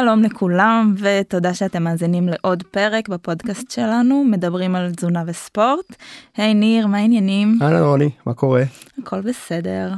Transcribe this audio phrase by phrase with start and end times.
[0.00, 5.96] שלום לכולם ותודה שאתם מאזינים לעוד פרק בפודקאסט שלנו מדברים על תזונה וספורט.
[6.36, 7.58] היי hey, ניר מה העניינים?
[7.62, 8.62] אהלן רוני מה קורה?
[8.98, 9.92] הכל בסדר.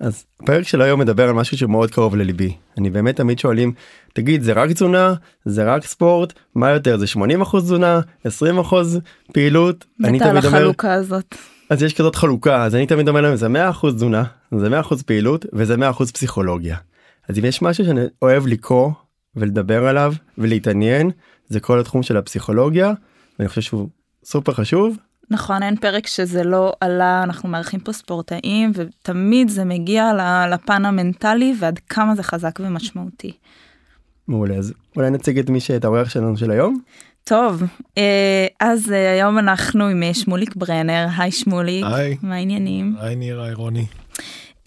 [0.00, 3.72] אז הפרק של היום מדבר על משהו שמאוד קרוב לליבי אני באמת תמיד שואלים
[4.12, 9.00] תגיד זה רק תזונה זה רק ספורט מה יותר זה 80 אחוז תזונה 20 אחוז
[9.32, 9.84] פעילות.
[10.04, 11.34] אני תמיד אומר החלוקה הזאת.
[11.70, 14.24] אז יש כזאת חלוקה אז אני תמיד אומר להם זה 100 אחוז תזונה
[14.58, 16.76] זה 100 אחוז פעילות וזה 100 אחוז פסיכולוגיה.
[17.28, 18.90] אז אם יש משהו שאני אוהב לקרוא
[19.36, 21.10] ולדבר עליו ולהתעניין
[21.48, 22.92] זה כל התחום של הפסיכולוגיה
[23.38, 23.88] ואני חושב שהוא
[24.24, 24.96] סופר חשוב.
[25.30, 30.12] נכון אין פרק שזה לא עלה אנחנו מארחים פה ספורטאים ותמיד זה מגיע
[30.50, 33.32] לפן המנטלי ועד כמה זה חזק ומשמעותי.
[34.28, 36.80] מעולה אז אולי נציג את מי שאת האורח שלנו של היום.
[37.24, 37.62] טוב
[37.98, 43.16] אה, אז אה, היום אנחנו עם אה, שמוליק ברנר היי שמוליק היי מה העניינים היי
[43.16, 43.86] ניר היי רוני.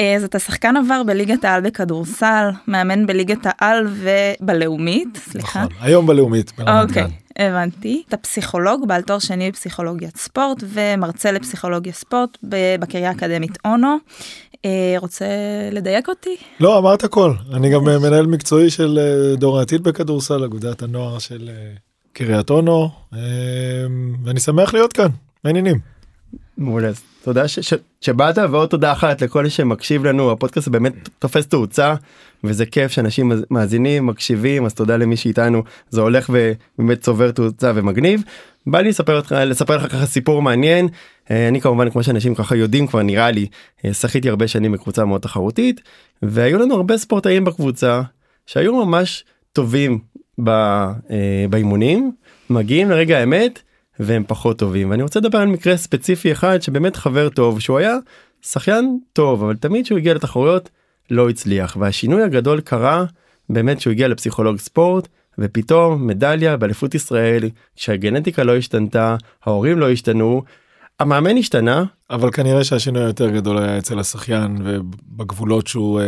[0.01, 5.59] אז אתה שחקן עבר בליגת העל בכדורסל, מאמן בליגת העל ובלאומית, סליחה.
[5.59, 6.51] נכון, היום בלאומית.
[6.83, 7.07] אוקיי,
[7.39, 8.03] הבנתי.
[8.07, 12.37] אתה פסיכולוג בעל תואר שני בפסיכולוגיית ספורט ומרצה לפסיכולוגיה ספורט
[12.79, 13.97] בקריה האקדמית אונו.
[14.65, 15.25] אה, רוצה
[15.71, 16.35] לדייק אותי?
[16.59, 17.33] לא, אמרת הכל.
[17.53, 21.49] אני גם אה, מנהל מקצועי של אה, דור העתיד בכדורסל, אגודת הנוער של
[22.13, 22.89] קריית אונו,
[24.23, 25.09] ואני שמח להיות כאן,
[25.43, 25.96] מעניינים.
[26.57, 26.91] מעולה.
[27.23, 27.43] תודה
[28.01, 31.95] שבאת ועוד תודה אחת לכל שמקשיב לנו הפודקאסט באמת תופס תאוצה
[32.43, 38.23] וזה כיף שאנשים מאזינים מקשיבים אז תודה למי שאיתנו זה הולך ובאמת צובר תאוצה ומגניב.
[38.67, 40.87] בא לי לספר לך לספר לך ככה סיפור מעניין
[41.31, 43.47] אה, אני כמובן כמו שאנשים ככה יודעים כבר נראה לי
[43.85, 45.81] אה, שחיתי הרבה שנים בקבוצה מאוד תחרותית
[46.21, 48.01] והיו לנו הרבה ספורטאים בקבוצה
[48.45, 49.99] שהיו ממש טובים
[50.47, 50.93] אה,
[51.49, 52.11] באימונים
[52.49, 53.59] מגיעים לרגע האמת
[53.99, 54.89] והם פחות טובים.
[54.89, 57.95] ואני רוצה לדבר על מקרה ספציפי אחד שבאמת חבר טוב שהוא היה
[58.41, 60.69] שחיין טוב אבל תמיד שהוא הגיע לתחרויות
[61.11, 61.77] לא הצליח.
[61.79, 63.05] והשינוי הגדול קרה
[63.49, 65.07] באמת שהוא הגיע לפסיכולוג ספורט
[65.39, 70.43] ופתאום מדליה באליפות ישראל שהגנטיקה לא השתנתה ההורים לא השתנו
[70.99, 71.83] המאמן השתנה.
[72.09, 76.03] אבל כנראה שהשינוי היותר גדול היה אצל השחיין ובגבולות שהוא uh,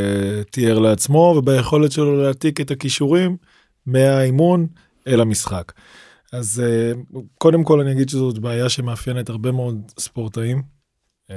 [0.52, 3.38] תיאר לעצמו וביכולת שלו להעתיק את הכישורים
[3.86, 4.68] מהאימון
[5.08, 5.72] אל המשחק.
[6.34, 10.62] אז uh, קודם כל אני אגיד שזאת בעיה שמאפיינת הרבה מאוד ספורטאים,
[11.28, 11.34] uh,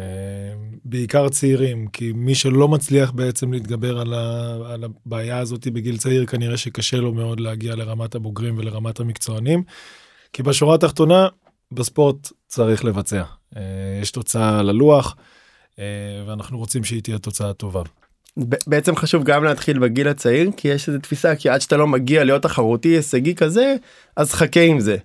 [0.84, 6.96] בעיקר צעירים, כי מי שלא מצליח בעצם להתגבר על, הבעיה הזאת בגיל צעיר, כנראה שקשה
[6.96, 9.62] לו מאוד להגיע לרמת הבוגרים ולרמת המקצוענים,
[10.32, 11.28] כי בשורה התחתונה,
[11.72, 13.22] בספורט צריך לבצע.
[13.54, 13.58] Uh,
[14.02, 15.16] יש תוצאה על הלוח,
[16.26, 17.82] ואנחנו רוצים שהיא תהיה תוצאה טובה.
[18.66, 22.24] בעצם חשוב גם להתחיל בגיל הצעיר כי יש איזה תפיסה כי עד שאתה לא מגיע
[22.24, 23.74] להיות תחרותי הישגי כזה
[24.16, 24.96] אז חכה עם זה.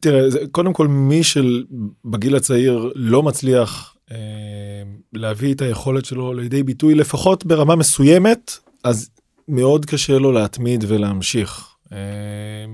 [0.00, 1.64] תראה זה, קודם כל מי של
[2.04, 4.16] בגיל הצעיר לא מצליח אה,
[5.12, 9.10] להביא את היכולת שלו לידי ביטוי לפחות ברמה מסוימת אז
[9.48, 11.68] מאוד קשה לו להתמיד ולהמשיך.
[11.92, 11.98] אה,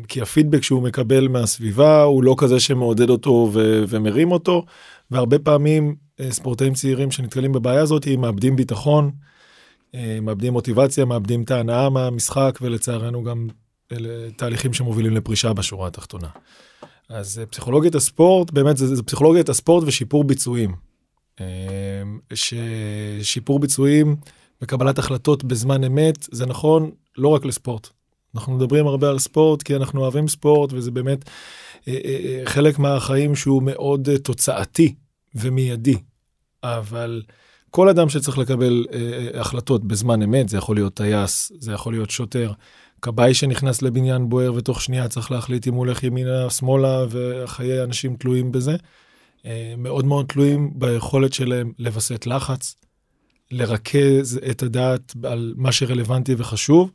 [0.09, 4.65] כי הפידבק שהוא מקבל מהסביבה הוא לא כזה שמעודד אותו ו- ומרים אותו
[5.11, 9.11] והרבה פעמים אה, ספורטאים צעירים שנתקלים בבעיה הזאת הם מאבדים ביטחון.
[9.95, 13.49] אה, מאבדים מוטיבציה, מאבדים את ההנאה מהמשחק, ולצערנו גם
[13.93, 16.29] אלה תהליכים שמובילים לפרישה בשורה התחתונה.
[17.09, 20.75] אז אה, פסיכולוגיית הספורט, באמת זה, זה פסיכולוגיית הספורט ושיפור ביצועים.
[21.41, 22.03] אה,
[22.35, 24.17] ששיפור ביצועים
[24.63, 27.89] וקבלת החלטות בזמן אמת, זה נכון לא רק לספורט.
[28.35, 31.31] אנחנו מדברים הרבה על ספורט כי אנחנו אוהבים ספורט וזה באמת
[32.45, 34.95] חלק מהחיים שהוא מאוד תוצאתי
[35.35, 35.97] ומיידי.
[36.63, 37.23] אבל
[37.71, 41.93] כל אדם שצריך לקבל אה, אה, החלטות בזמן אמת, זה יכול להיות טייס, זה יכול
[41.93, 42.53] להיות שוטר,
[43.03, 48.17] כבאי שנכנס לבניין בוער ותוך שנייה צריך להחליט אם הוא הולך ימינה, שמאלה, וחיי אנשים
[48.17, 48.77] תלויים בזה.
[49.47, 52.77] אה, מאוד מאוד תלויים ביכולת שלהם לווסת לחץ,
[53.51, 56.91] לרכז את הדעת על מה שרלוונטי וחשוב,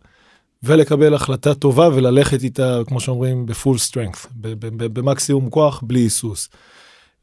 [0.64, 4.28] ולקבל החלטה טובה וללכת איתה, כמו שאומרים, ב full strength,
[4.94, 6.50] במקסימום כוח, בלי היסוס.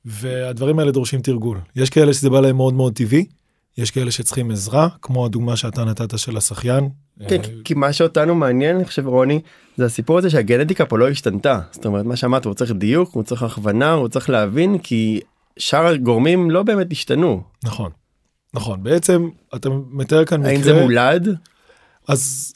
[0.04, 1.58] והדברים האלה דורשים תרגול.
[1.76, 3.26] יש כאלה שזה בא להם מאוד מאוד טבעי,
[3.78, 6.88] יש כאלה שצריכים עזרה, כמו הדוגמה שאתה נתת של השחיין.
[7.28, 9.40] כן, כי מה שאותנו מעניין, אני חושב רוני,
[9.76, 11.60] זה הסיפור הזה שהגנטיקה פה לא השתנתה.
[11.72, 15.20] זאת אומרת, מה שאמרת, הוא צריך דיוק, הוא צריך הכוונה, הוא צריך להבין, כי
[15.58, 17.42] שאר הגורמים לא באמת השתנו.
[17.64, 17.90] נכון,
[18.54, 18.82] נכון.
[18.82, 20.52] בעצם אתה מתאר כאן מקרה...
[20.52, 21.28] האם זה מולד?
[22.08, 22.52] אז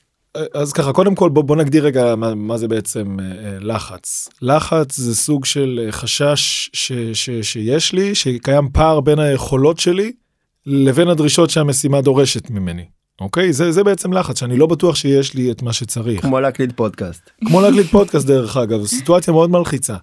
[0.55, 4.28] אז ככה קודם כל בוא, בוא נגדיר רגע מה, מה זה בעצם אה, אה לחץ.
[4.43, 10.12] לחץ זה סוג של אה, חשש ש, ש, שיש לי שקיים פער בין היכולות שלי
[10.66, 12.84] לבין הדרישות שהמשימה דורשת ממני.
[13.20, 13.52] אוקיי?
[13.52, 16.22] זה, זה בעצם לחץ, שאני לא בטוח שיש לי את מה שצריך.
[16.22, 17.31] כמו להקליט פודקאסט.
[17.44, 19.96] כמו להקליט פודקאסט דרך אגב, זו סיטואציה מאוד מלחיצה.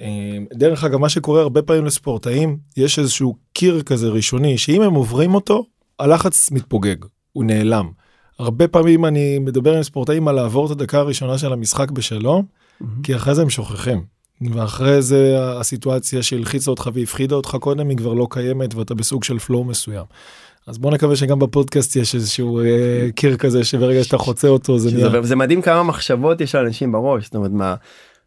[0.00, 4.94] אה, דרך אגב, מה שקורה הרבה פעמים לספורטאים, יש איזשהו קיר כזה ראשוני, שאם הם
[4.94, 5.66] עוברים אותו,
[5.98, 6.96] הלחץ מתפוגג,
[7.32, 7.90] הוא נעלם.
[8.38, 12.44] הרבה פעמים אני מדבר עם ספורטאים על לעבור את הדקה הראשונה של המשחק בשלום,
[13.02, 14.04] כי אחרי זה הם שוכחים.
[14.52, 19.38] ואחרי זה הסיטואציה שהלחיצה אותך והפחידה אותך קודם היא כבר לא קיימת ואתה בסוג של
[19.38, 20.04] פלואו מסוים.
[20.66, 24.90] אז בוא נקווה שגם בפודקאסט יש איזשהו אה, קיר כזה שברגע שאתה חוצה אותו זה
[24.92, 25.22] נהיה.
[25.22, 27.74] זה מדהים כמה מחשבות יש לאנשים בראש זאת אומרת מה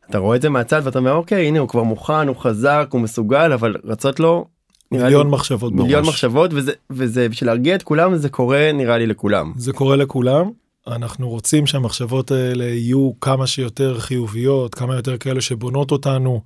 [0.10, 3.02] אתה רואה את זה מהצד ואתה אומר אוקיי הנה הוא כבר מוכן הוא חזק הוא
[3.02, 4.46] מסוגל אבל רצות לו.
[4.92, 6.14] מיליון מחשבות מיליון בראש.
[6.14, 9.54] מחשבות וזה וזה בשביל להרגיע את כולם זה קורה נראה לי לכולם.
[9.58, 10.50] זה קורה לכולם.
[10.88, 16.42] אנחנו רוצים שהמחשבות האלה יהיו כמה שיותר חיוביות, כמה יותר כאלה שבונות אותנו,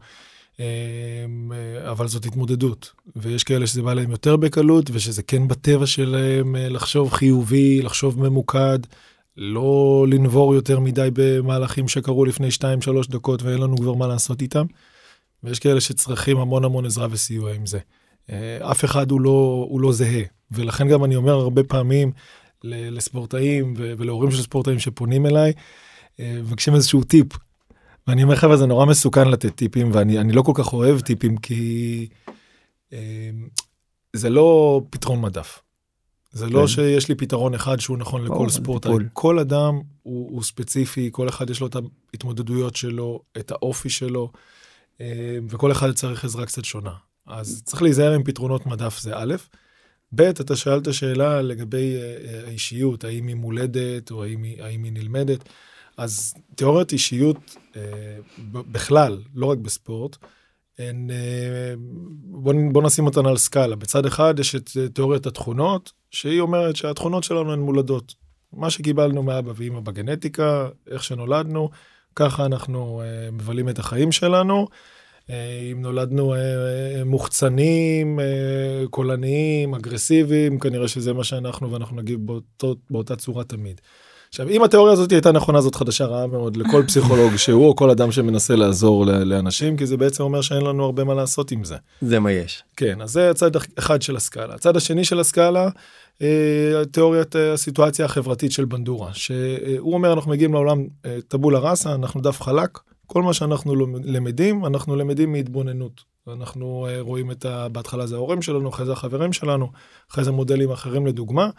[0.60, 1.52] אמ,
[1.92, 2.92] אבל זאת התמודדות.
[3.16, 8.20] ויש כאלה שזה בא להם יותר בקלות, ושזה כן בטבע שלהם אה, לחשוב חיובי, לחשוב
[8.20, 8.80] ממוקד,
[9.38, 12.62] לא לנבור יותר מדי במהלכים שקרו לפני 2-3
[13.10, 14.66] דקות ואין לנו כבר מה לעשות איתם.
[15.44, 17.80] ויש כאלה שצריכים המון המון עזרה וסיוע עם זה.
[18.30, 22.12] אה, אף אחד הוא לא, הוא לא זהה, ולכן גם אני אומר הרבה פעמים,
[22.64, 25.54] לספורטאים ולהורים של ספורטאים שפונים אליי,
[26.20, 27.28] אה, מבקשים איזשהו טיפ.
[28.08, 31.38] ואני אומר חבר'ה זה נורא מסוכן לתת טיפים ואני אני לא כל כך אוהב טיפים
[31.38, 32.08] כי
[32.94, 33.30] אה,
[34.14, 35.62] זה לא פתרון מדף.
[36.32, 36.68] זה לא כן.
[36.68, 38.92] שיש לי פתרון אחד שהוא נכון לכל זה ספורטאי.
[39.14, 41.76] כל אדם הוא, הוא ספציפי, כל אחד יש לו את
[42.14, 44.32] ההתמודדויות שלו, את האופי שלו,
[45.02, 46.94] אה, וכל אחד צריך עזרה קצת שונה.
[47.28, 49.36] אז צריך להיזהר עם פתרונות מדף זה א',
[50.16, 54.84] ב', אתה שאלת שאלה לגבי אה, אה, האישיות, האם היא מולדת או האם היא, האם
[54.84, 55.50] היא נלמדת.
[55.98, 57.82] אז תיאוריות אישיות אה,
[58.52, 60.18] בכלל, לא רק בספורט,
[60.80, 61.10] הן,
[62.24, 63.76] בוא, בוא נשים אותן על סקאלה.
[63.76, 68.16] בצד אחד יש את תיאוריית התכונות, שהיא אומרת שהתכונות שלנו הן מולדות.
[68.54, 71.70] מה שקיבלנו מאבא ואמא בגנטיקה, איך שנולדנו,
[72.16, 73.02] ככה אנחנו
[73.32, 74.68] מבלים את החיים שלנו.
[75.30, 78.20] אה, אם נולדנו אה, אה, מוחצנים,
[78.90, 83.82] קולניים, אגרסיביים, כנראה שזה מה שאנחנו ואנחנו נגיב באותו, באותה צורה תמיד.
[84.30, 87.90] עכשיו, אם התיאוריה הזאת הייתה נכונה, זאת חדשה רעה מאוד לכל פסיכולוג שהוא, או כל
[87.90, 91.76] אדם שמנסה לעזור לאנשים, כי זה בעצם אומר שאין לנו הרבה מה לעשות עם זה.
[92.02, 92.64] זה מה יש.
[92.78, 94.54] כן, אז זה הצד אחד של הסקאלה.
[94.54, 95.70] הצד השני של הסקאלה,
[96.92, 100.88] תיאוריית הסיטואציה החברתית של בנדורה, שהוא אומר אנחנו מגיעים לעולם
[101.28, 102.80] טבולה ראסה, אנחנו דף חלק,
[103.12, 106.02] כל מה שאנחנו למדים, אנחנו למדים מהתבוננות.
[106.28, 107.70] אנחנו אה, רואים את ה...
[107.70, 109.72] בהתחלה זה ההורים שלנו, אחרי זה החברים שלנו,
[110.12, 111.50] אחרי זה מודלים אחרים לדוגמה.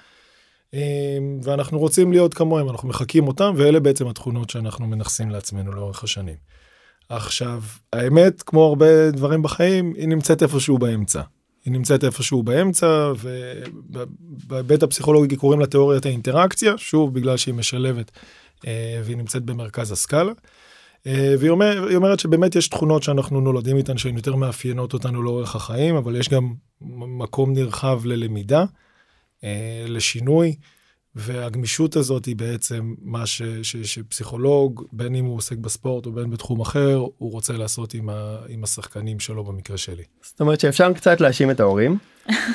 [0.74, 6.04] אה, ואנחנו רוצים להיות כמוהם, אנחנו מחקים אותם, ואלה בעצם התכונות שאנחנו מנכסים לעצמנו לאורך
[6.04, 6.36] השנים.
[7.08, 7.62] עכשיו,
[7.92, 11.22] האמת, כמו הרבה דברים בחיים, היא נמצאת איפשהו באמצע.
[11.64, 18.10] היא נמצאת איפשהו באמצע, ובהיבט הפסיכולוגי קוראים לה תיאוריית האינטראקציה, שוב, בגלל שהיא משלבת
[18.66, 20.32] אה, והיא נמצאת במרכז הסקאלה.
[21.06, 25.56] אה, והיא אומר, אומרת שבאמת יש תכונות שאנחנו נולדים איתן שהן יותר מאפיינות אותנו לאורך
[25.56, 26.52] החיים, אבל יש גם
[27.18, 28.64] מקום נרחב ללמידה,
[29.44, 30.54] אה, לשינוי,
[31.14, 36.30] והגמישות הזאת היא בעצם מה ש, ש, שפסיכולוג, בין אם הוא עוסק בספורט או בין
[36.30, 40.02] בתחום אחר, הוא רוצה לעשות עם, ה, עם השחקנים שלו במקרה שלי.
[40.22, 41.98] זאת אומרת שאפשר קצת להאשים את ההורים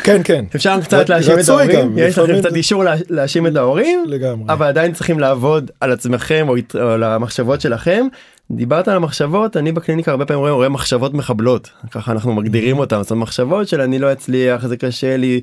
[0.04, 3.56] כן, כן, אפשר קצת להאשים את ההורים גם, יש לכם קצת אישור לה- להאשים את
[3.56, 4.54] ההורים לגמרי.
[4.54, 8.08] אבל עדיין צריכים לעבוד על עצמכם או על המחשבות שלכם.
[8.52, 13.04] דיברת על המחשבות אני בקליניקה הרבה פעמים רואה, רואה מחשבות מחבלות ככה אנחנו מגדירים אותם
[13.04, 15.42] זאת מחשבות של אני לא אצליח זה קשה לי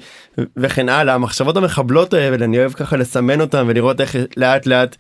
[0.56, 4.97] וכן הלאה המחשבות המחבלות האלה אני אוהב ככה לסמן אותם ולראות איך לאט לאט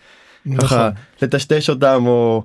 [0.58, 0.90] ככה נכון.
[1.22, 2.42] לטשטש אותם או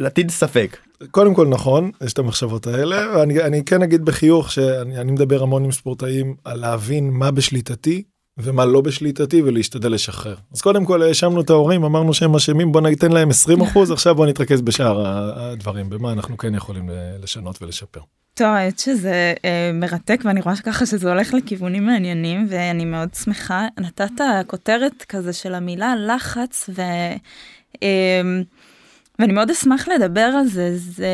[0.00, 0.76] להטיל ספק.
[1.10, 5.42] קודם כל נכון, יש את המחשבות האלה, ואני אני כן אגיד בחיוך שאני אני מדבר
[5.42, 8.02] המון עם ספורטאים על להבין מה בשליטתי
[8.38, 10.36] ומה לא בשליטתי ולהשתדל לשחרר.
[10.52, 14.14] אז קודם כל האשמנו את ההורים, אמרנו שהם אשמים, בוא ניתן להם 20 אחוז, עכשיו
[14.14, 18.00] בוא נתרכז בשאר הדברים, במה אנחנו כן יכולים ל- לשנות ולשפר.
[18.34, 23.66] טוב, האמת שזה אה, מרתק ואני רואה ככה שזה הולך לכיוונים מעניינים ואני מאוד שמחה.
[23.78, 26.82] נתת כותרת כזה של המילה לחץ ו...
[27.82, 28.20] אה,
[29.18, 30.76] ואני מאוד אשמח לדבר על זה.
[30.76, 31.08] זה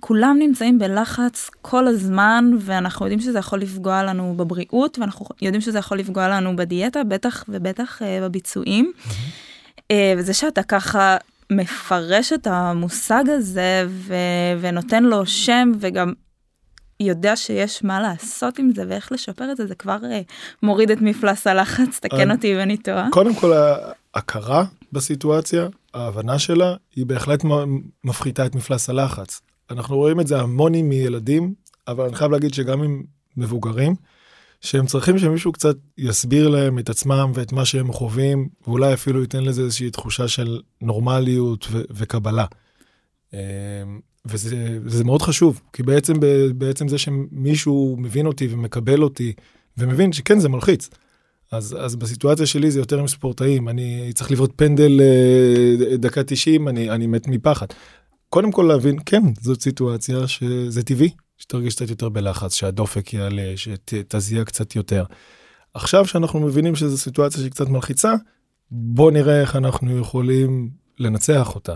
[0.00, 5.78] כולם נמצאים בלחץ כל הזמן ואנחנו יודעים שזה יכול לפגוע לנו בבריאות ואנחנו יודעים שזה
[5.78, 8.92] יכול לפגוע לנו בדיאטה, בטח ובטח אה, בביצועים.
[9.90, 11.16] אה, וזה שאתה ככה
[11.50, 14.14] מפרש את המושג הזה ו...
[14.60, 16.12] ונותן לו שם וגם
[17.00, 20.20] יודע שיש מה לעשות עם זה ואיך לשפר את זה, זה כבר אה,
[20.62, 23.08] מוריד את מפלס הלחץ, תקן אותי אם אני טועה.
[23.10, 23.52] קודם כל
[24.14, 27.44] ההכרה בסיטואציה, ההבנה שלה, היא בהחלט
[28.04, 29.40] מפחיתה את מפלס הלחץ.
[29.72, 31.54] אנחנו רואים את זה המון עם ילדים,
[31.88, 33.02] אבל אני חייב להגיד שגם עם
[33.36, 33.94] מבוגרים,
[34.60, 39.44] שהם צריכים שמישהו קצת יסביר להם את עצמם ואת מה שהם חווים, ואולי אפילו ייתן
[39.44, 42.44] לזה איזושהי תחושה של נורמליות ו- וקבלה.
[43.32, 43.38] אמ,
[44.24, 46.14] וזה זה מאוד חשוב, כי בעצם,
[46.54, 49.32] בעצם זה שמישהו מבין אותי ומקבל אותי,
[49.78, 50.90] ומבין שכן, זה מלחיץ.
[51.52, 56.68] אז, אז בסיטואציה שלי זה יותר עם ספורטאים, אני צריך לבעוט פנדל אה, דקה 90,
[56.68, 57.66] אני, אני מת מפחד.
[58.32, 64.44] קודם כל להבין, כן, זאת סיטואציה שזה טבעי, שתרגיש קצת יותר בלחץ, שהדופק יעלה, שתזיע
[64.44, 65.04] קצת יותר.
[65.74, 68.14] עכשיו שאנחנו מבינים שזו סיטואציה שהיא קצת מלחיצה,
[68.70, 71.74] בוא נראה איך אנחנו יכולים לנצח אותה.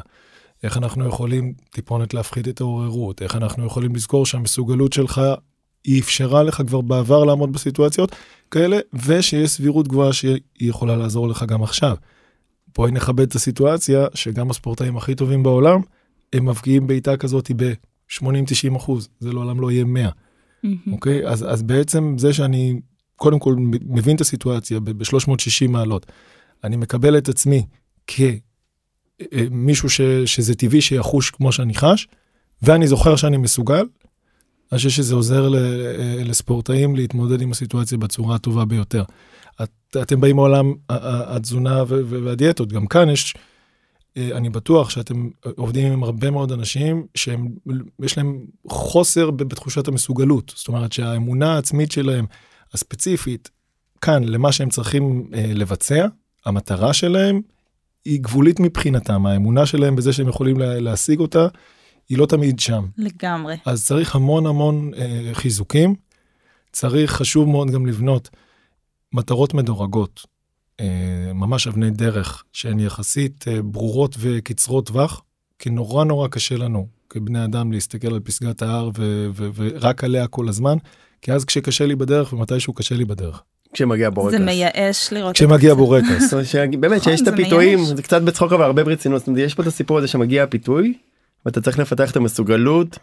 [0.63, 5.21] איך אנחנו יכולים טיפונת להפחית את העוררות, איך אנחנו יכולים לזכור שהמסוגלות שלך
[5.85, 8.17] היא אפשרה לך כבר בעבר לעמוד בסיטואציות
[8.51, 11.97] כאלה, ושיש סבירות גבוהה שהיא יכולה לעזור לך גם עכשיו.
[12.77, 15.81] בואי נכבד את הסיטואציה שגם הספורטאים הכי טובים בעולם,
[16.33, 20.11] הם מבקיעים בעיטה כזאת ב-80-90 אחוז, זה לעולם לא יהיה 100.
[20.93, 21.29] אוקיי?
[21.29, 22.81] אז, אז בעצם זה שאני
[23.17, 23.55] קודם כל
[23.89, 26.07] מבין את הסיטואציה ב-360 מעלות,
[26.65, 27.67] אני מקבל את עצמי
[28.07, 32.09] כמישהו ש, שזה טבעי שיחוש כמו שאני חש,
[32.63, 33.85] ואני זוכר שאני מסוגל,
[34.73, 35.49] אני חושב שזה עוזר
[36.25, 39.05] לספורטאים להתמודד עם הסיטואציה בצורה הטובה ביותר.
[39.63, 43.35] את, אתם באים מעולם התזונה והדיאטות, גם כאן יש,
[44.17, 50.53] אני בטוח שאתם עובדים עם הרבה מאוד אנשים שיש להם חוסר בתחושת המסוגלות.
[50.57, 52.27] זאת אומרת שהאמונה העצמית שלהם,
[52.73, 53.51] הספציפית,
[54.01, 56.07] כאן, למה שהם צריכים לבצע,
[56.45, 57.41] המטרה שלהם
[58.05, 61.47] היא גבולית מבחינתם, האמונה שלהם בזה שהם יכולים להשיג אותה,
[62.09, 62.85] היא לא תמיד שם.
[62.99, 63.57] לגמרי.
[63.67, 65.95] אז צריך המון המון אה, חיזוקים.
[66.73, 68.31] צריך, חשוב מאוד גם לבנות
[69.13, 70.27] מטרות מדורגות, אה,
[71.35, 75.23] ממש אבני דרך, שהן יחסית אה, ברורות וקצרות טווח,
[75.59, 80.27] כי נורא נורא קשה לנו כבני אדם להסתכל על פסגת ההר ו- ו- ורק עליה
[80.27, 80.77] כל הזמן,
[81.23, 83.43] כי אז כשקשה לי בדרך ומתישהו קשה לי בדרך.
[83.73, 84.39] כשמגיע בורקס.
[84.39, 85.35] זה מייאש לראות.
[85.35, 86.35] כשמגיע בורקס.
[86.81, 90.09] באמת שיש את הפיתויים, זה קצת בצחוק אבל הרבה ברצינות, יש פה את הסיפור הזה
[90.09, 90.95] שמגיע הפיתוי,
[91.47, 92.99] ואתה צריך לפתח את המסוגלות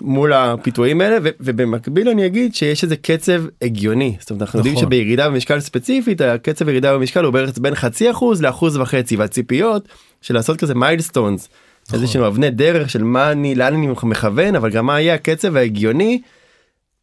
[0.00, 4.86] מול הפיתויים האלה ובמקביל אני אגיד שיש איזה קצב הגיוני זאת אומרת אנחנו יודעים נכון.
[4.86, 9.88] שבירידה במשקל ספציפית הקצב ירידה במשקל הוא בערך בין חצי אחוז לאחוז וחצי והציפיות
[10.20, 11.48] של לעשות כזה milestones.
[11.86, 12.00] נכון.
[12.00, 15.56] איזה שהם אבני דרך של מה אני לאן אני מכוון אבל גם מה יהיה הקצב
[15.56, 16.20] ההגיוני.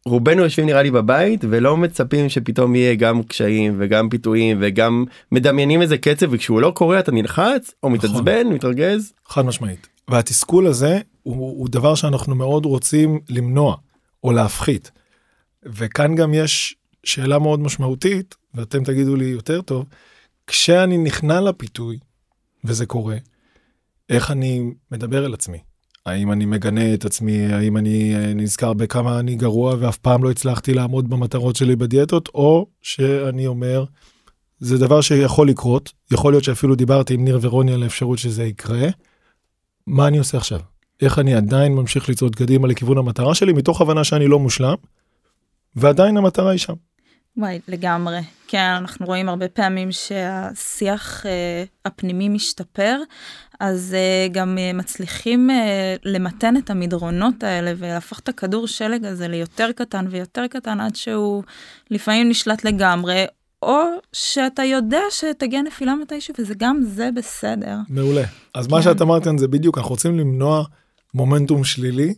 [0.06, 5.82] רובנו יושבים נראה לי בבית ולא מצפים שפתאום יהיה גם קשיים וגם פיתויים וגם מדמיינים
[5.82, 7.92] איזה קצב וכשהוא לא קורה אתה נלחץ או נכון.
[7.92, 8.46] מתעצבן.
[8.46, 9.12] מתרגז.
[9.26, 9.97] חד משמעית.
[10.08, 13.76] והתסכול הזה הוא, הוא דבר שאנחנו מאוד רוצים למנוע
[14.24, 14.90] או להפחית.
[15.62, 19.84] וכאן גם יש שאלה מאוד משמעותית, ואתם תגידו לי יותר טוב,
[20.46, 21.98] כשאני נכנע לפיתוי,
[22.64, 23.16] וזה קורה,
[24.08, 25.58] איך אני מדבר אל עצמי?
[26.06, 30.30] האם אני מגנה את עצמי, האם אני אה, נזכר בכמה אני גרוע ואף פעם לא
[30.30, 33.84] הצלחתי לעמוד במטרות שלי בדיאטות, או שאני אומר,
[34.58, 38.88] זה דבר שיכול לקרות, יכול להיות שאפילו דיברתי עם ניר ורוני על האפשרות שזה יקרה,
[39.88, 40.60] מה אני עושה עכשיו?
[41.02, 44.74] איך אני עדיין ממשיך לצעוד קדימה לכיוון המטרה שלי, מתוך הבנה שאני לא מושלם,
[45.76, 46.74] ועדיין המטרה היא שם.
[47.36, 48.20] וואי, לגמרי.
[48.48, 52.96] כן, אנחנו רואים הרבה פעמים שהשיח אה, הפנימי משתפר,
[53.60, 59.28] אז אה, גם אה, מצליחים אה, למתן את המדרונות האלה ולהפוך את הכדור שלג הזה
[59.28, 61.42] ליותר קטן ויותר קטן עד שהוא
[61.90, 63.24] לפעמים נשלט לגמרי,
[63.62, 63.80] או
[64.12, 67.76] שאתה יודע שתגיע נפילה מתישהו וזה גם זה בסדר.
[67.88, 68.24] מעולה.
[68.54, 68.74] אז כן.
[68.74, 70.64] מה שאת אמרת כאן זה בדיוק, אנחנו רוצים למנוע
[71.14, 72.14] מומנטום שלילי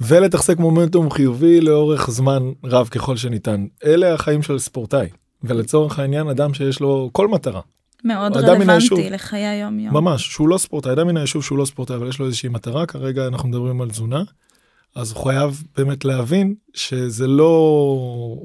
[0.00, 3.66] ולתחזק מומנטום חיובי לאורך זמן רב ככל שניתן.
[3.84, 5.08] אלה החיים של ספורטאי,
[5.44, 7.60] ולצורך העניין אדם שיש לו כל מטרה.
[8.04, 9.94] מאוד רלוונטי לחיי היום יום.
[9.94, 12.86] ממש, שהוא לא ספורטאי, אדם מן היישוב שהוא לא ספורטאי, אבל יש לו איזושהי מטרה,
[12.86, 14.22] כרגע אנחנו מדברים על תזונה.
[14.94, 18.36] אז הוא חייב באמת להבין שזה לא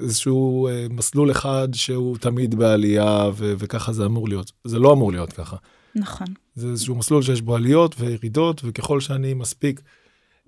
[0.00, 4.52] איזשהו אה, מסלול אחד שהוא תמיד בעלייה ו- וככה זה אמור להיות.
[4.64, 5.56] זה לא אמור להיות ככה.
[5.94, 6.26] נכון.
[6.54, 9.80] זה איזשהו מסלול שיש בו עליות וירידות, וככל שאני מספיק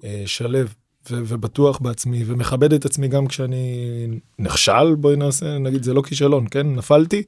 [0.05, 0.75] אה, שלב
[1.11, 4.07] ו- ובטוח בעצמי ומכבד את עצמי גם כשאני
[4.39, 6.75] נכשל, בואי נעשה, נגיד זה לא כישלון, כן?
[6.75, 7.23] נפלתי,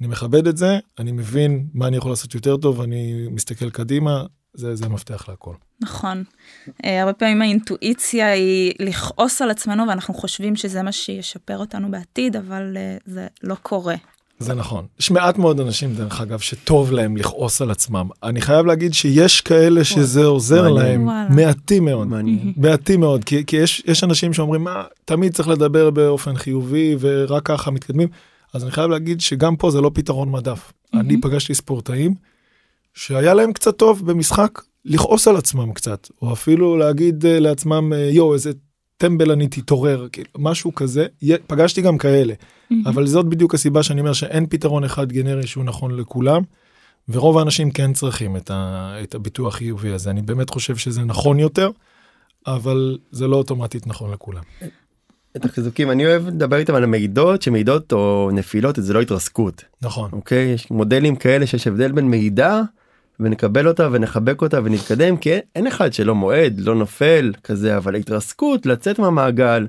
[0.00, 4.24] אני מכבד את זה, אני מבין מה אני יכול לעשות יותר טוב, אני מסתכל קדימה,
[4.54, 5.54] זה, זה מפתח להכל.
[5.80, 6.24] נכון.
[6.68, 12.36] Uh, הרבה פעמים האינטואיציה היא לכעוס על עצמנו ואנחנו חושבים שזה מה שישפר אותנו בעתיד,
[12.36, 13.94] אבל uh, זה לא קורה.
[14.38, 14.86] זה נכון.
[15.00, 18.08] יש מעט מאוד אנשים, דרך אגב, שטוב להם לכעוס על עצמם.
[18.22, 22.08] אני חייב להגיד שיש כאלה שזה עוזר להם, מעטים מאוד.
[22.56, 27.46] מעטים מאוד, כי, כי יש, יש אנשים שאומרים, מה, תמיד צריך לדבר באופן חיובי ורק
[27.46, 28.08] ככה מתקדמים.
[28.54, 30.72] אז אני חייב להגיד שגם פה זה לא פתרון מדף.
[30.94, 32.14] אני פגשתי ספורטאים
[32.98, 37.96] שהיה להם קצת טוב במשחק לכעוס על עצמם קצת, או אפילו להגיד uh, לעצמם, uh,
[37.96, 38.52] יואו, איזה
[38.96, 41.06] טמבל אני תתעורר, כאילו, משהו כזה,
[41.46, 42.34] פגשתי גם כאלה.
[42.34, 42.74] Mm-hmm.
[42.86, 46.42] אבל זאת בדיוק הסיבה שאני אומר שאין פתרון אחד גנרי שהוא נכון לכולם,
[47.08, 50.10] ורוב האנשים כן צריכים את, ה, את הביטוח חיובי הזה.
[50.10, 51.70] אני באמת חושב שזה נכון יותר,
[52.46, 54.42] אבל זה לא אוטומטית נכון לכולם.
[55.36, 60.10] את החיזוקים אני אוהב לדבר איתם על המעידות שמעידות או נפילות זה לא התרסקות נכון.
[60.12, 62.62] אוקיי יש מודלים כאלה שיש הבדל בין מעידה
[63.20, 68.66] ונקבל אותה ונחבק אותה ונתקדם כי אין- אחד שלא מועד לא נופל כזה אבל ההתרסקות
[68.66, 69.66] לצאת מהמעגל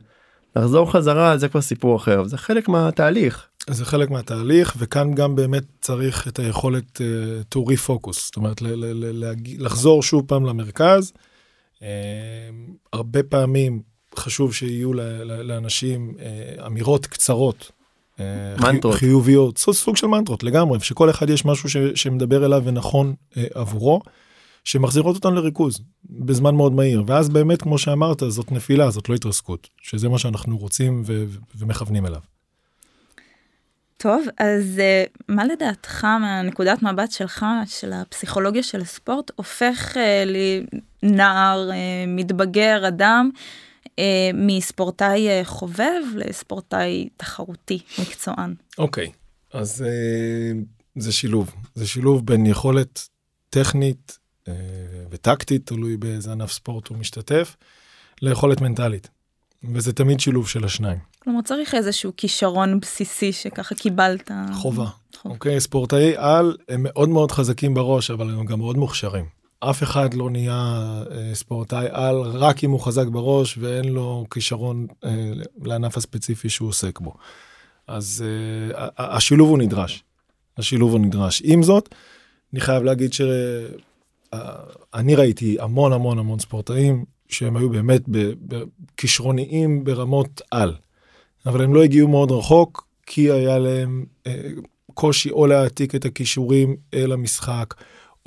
[0.55, 3.45] לחזור חזרה זה כבר סיפור אחר זה חלק מהתהליך.
[3.69, 8.61] זה חלק מהתהליך וכאן גם באמת צריך את היכולת uh, to refocus זאת אומרת
[9.59, 11.13] לחזור שוב פעם למרכז.
[11.79, 11.81] Uh,
[12.93, 13.81] הרבה פעמים
[14.15, 14.93] חשוב שיהיו
[15.43, 17.71] לאנשים uh, אמירות קצרות.
[18.19, 18.95] Uh, מנטרות.
[18.95, 24.01] חיוביות סוג, של מנטרות לגמרי שכל אחד יש משהו ש, שמדבר אליו ונכון uh, עבורו.
[24.63, 29.67] שמחזירות אותן לריכוז בזמן מאוד מהיר ואז באמת כמו שאמרת זאת נפילה זאת לא התרסקות
[29.81, 32.19] שזה מה שאנחנו רוצים ו- ו- ומכוונים אליו.
[33.97, 40.23] טוב, אז אה, מה לדעתך מהנקודת מבט שלך, של הפסיכולוגיה של הספורט, הופך אה,
[41.03, 43.39] לנער, אה, מתבגר, אדם, אה,
[44.33, 48.53] מספורטאי אה, חובב לספורטאי תחרותי, מקצוען?
[48.77, 49.11] אוקיי,
[49.53, 50.59] אז אה,
[50.95, 51.55] זה שילוב.
[51.75, 53.09] זה שילוב בין יכולת
[53.49, 54.53] טכנית אה,
[55.09, 57.55] וטקטית, תלוי באיזה ענף ספורט הוא משתתף,
[58.21, 59.09] ליכולת מנטלית.
[59.73, 60.99] וזה תמיד שילוב של השניים.
[61.19, 64.31] כלומר, צריך איזשהו כישרון בסיסי שככה קיבלת.
[64.53, 64.85] חובה.
[65.17, 65.35] חובה.
[65.35, 69.38] אוקיי, ספורטאי על הם מאוד מאוד חזקים בראש, אבל הם גם מאוד מוכשרים.
[69.59, 74.87] אף אחד לא נהיה אה, ספורטאי על רק אם הוא חזק בראש ואין לו כישרון
[75.05, 77.13] אה, לענף הספציפי שהוא עוסק בו.
[77.87, 80.03] אז אה, השילוב הוא נדרש.
[80.57, 81.41] השילוב הוא נדרש.
[81.45, 81.95] עם זאת,
[82.53, 83.45] אני חייב להגיד שאני
[85.15, 88.01] ראיתי המון המון המון ספורטאים שהם היו באמת
[88.97, 90.73] כישרוניים ברמות על,
[91.45, 94.05] אבל הם לא הגיעו מאוד רחוק כי היה להם
[94.93, 97.73] קושי או להעתיק את הכישורים אל המשחק,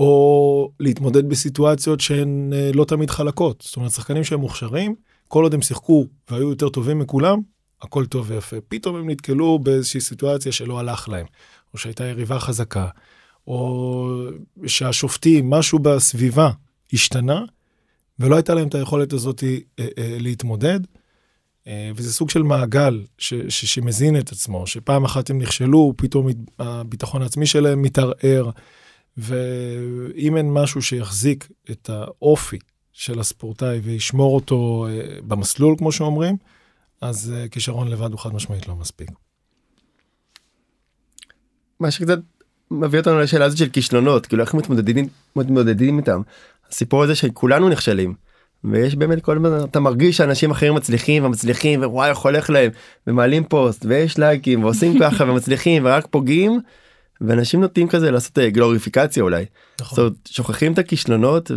[0.02, 3.62] או להתמודד בסיטואציות שהן אה, לא תמיד חלקות.
[3.66, 4.94] זאת אומרת, שחקנים שהם מוכשרים,
[5.28, 7.40] כל עוד הם שיחקו והיו יותר טובים מכולם,
[7.82, 8.56] הכל טוב ויפה.
[8.68, 11.26] פתאום הם נתקלו באיזושהי סיטואציה שלא הלך להם,
[11.74, 12.88] או שהייתה יריבה חזקה,
[13.46, 14.08] או
[14.66, 16.50] שהשופטים, משהו בסביבה
[16.92, 17.44] השתנה,
[18.18, 20.80] ולא הייתה להם את היכולת הזאת אה, אה, להתמודד.
[21.94, 26.26] וזה סוג של מעגל ש, ש, שמזין את עצמו, שפעם אחת הם נכשלו, פתאום
[26.58, 28.50] הביטחון העצמי שלהם מתערער,
[29.16, 32.58] ואם אין משהו שיחזיק את האופי
[32.92, 36.36] של הספורטאי וישמור אותו אה, במסלול, כמו שאומרים,
[37.00, 39.10] אז אה, כישרון לבד הוא חד משמעית לא מספיק.
[41.80, 42.18] מה שקצת
[42.70, 46.20] מביא אותנו לשאלה הזאת של כישלונות כאילו איך מתמודדים מתמודדים איתם.
[46.70, 48.14] הסיפור הזה שכולנו נכשלים.
[48.64, 52.70] ויש באמת כל הזמן אתה מרגיש שאנשים אחרים מצליחים ומצליחים ווואי איך הולך להם
[53.06, 56.60] ומעלים פוסט ויש לייקים ועושים ככה ומצליחים ורק פוגעים.
[57.28, 59.44] ואנשים נוטים כזה לעשות אה, גלוריפיקציה אולי.
[59.78, 61.50] זאת אומרת, שוכחים את הכישלונות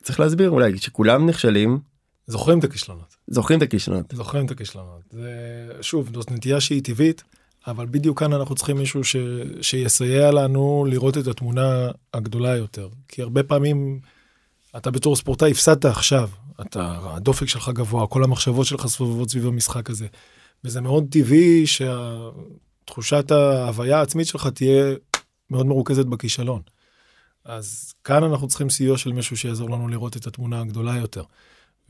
[0.00, 1.78] וצריך להסביר אולי שכולם נכשלים
[2.26, 3.16] זוכרים את הכישלונות.
[3.28, 4.12] זוכרים את הכישלונות.
[4.12, 5.00] זוכרים את הכישלונות.
[5.10, 5.32] זה,
[5.80, 7.22] שוב, זאת נטייה שהיא טבעית,
[7.66, 9.16] אבל בדיוק כאן אנחנו צריכים מישהו ש,
[9.62, 12.88] שיסייע לנו לראות את התמונה הגדולה יותר.
[13.08, 14.00] כי הרבה פעמים
[14.76, 19.90] אתה בתור ספורטאי הפסדת עכשיו, אתה, הדופק שלך גבוה, כל המחשבות שלך סובבות סביב המשחק
[19.90, 20.06] הזה.
[20.64, 21.66] וזה מאוד טבעי
[22.90, 24.94] שתחושת ההוויה העצמית שלך תהיה
[25.50, 26.62] מאוד מרוכזת בכישלון.
[27.44, 31.22] אז כאן אנחנו צריכים סיוע של מישהו שיעזור לנו לראות את התמונה הגדולה יותר.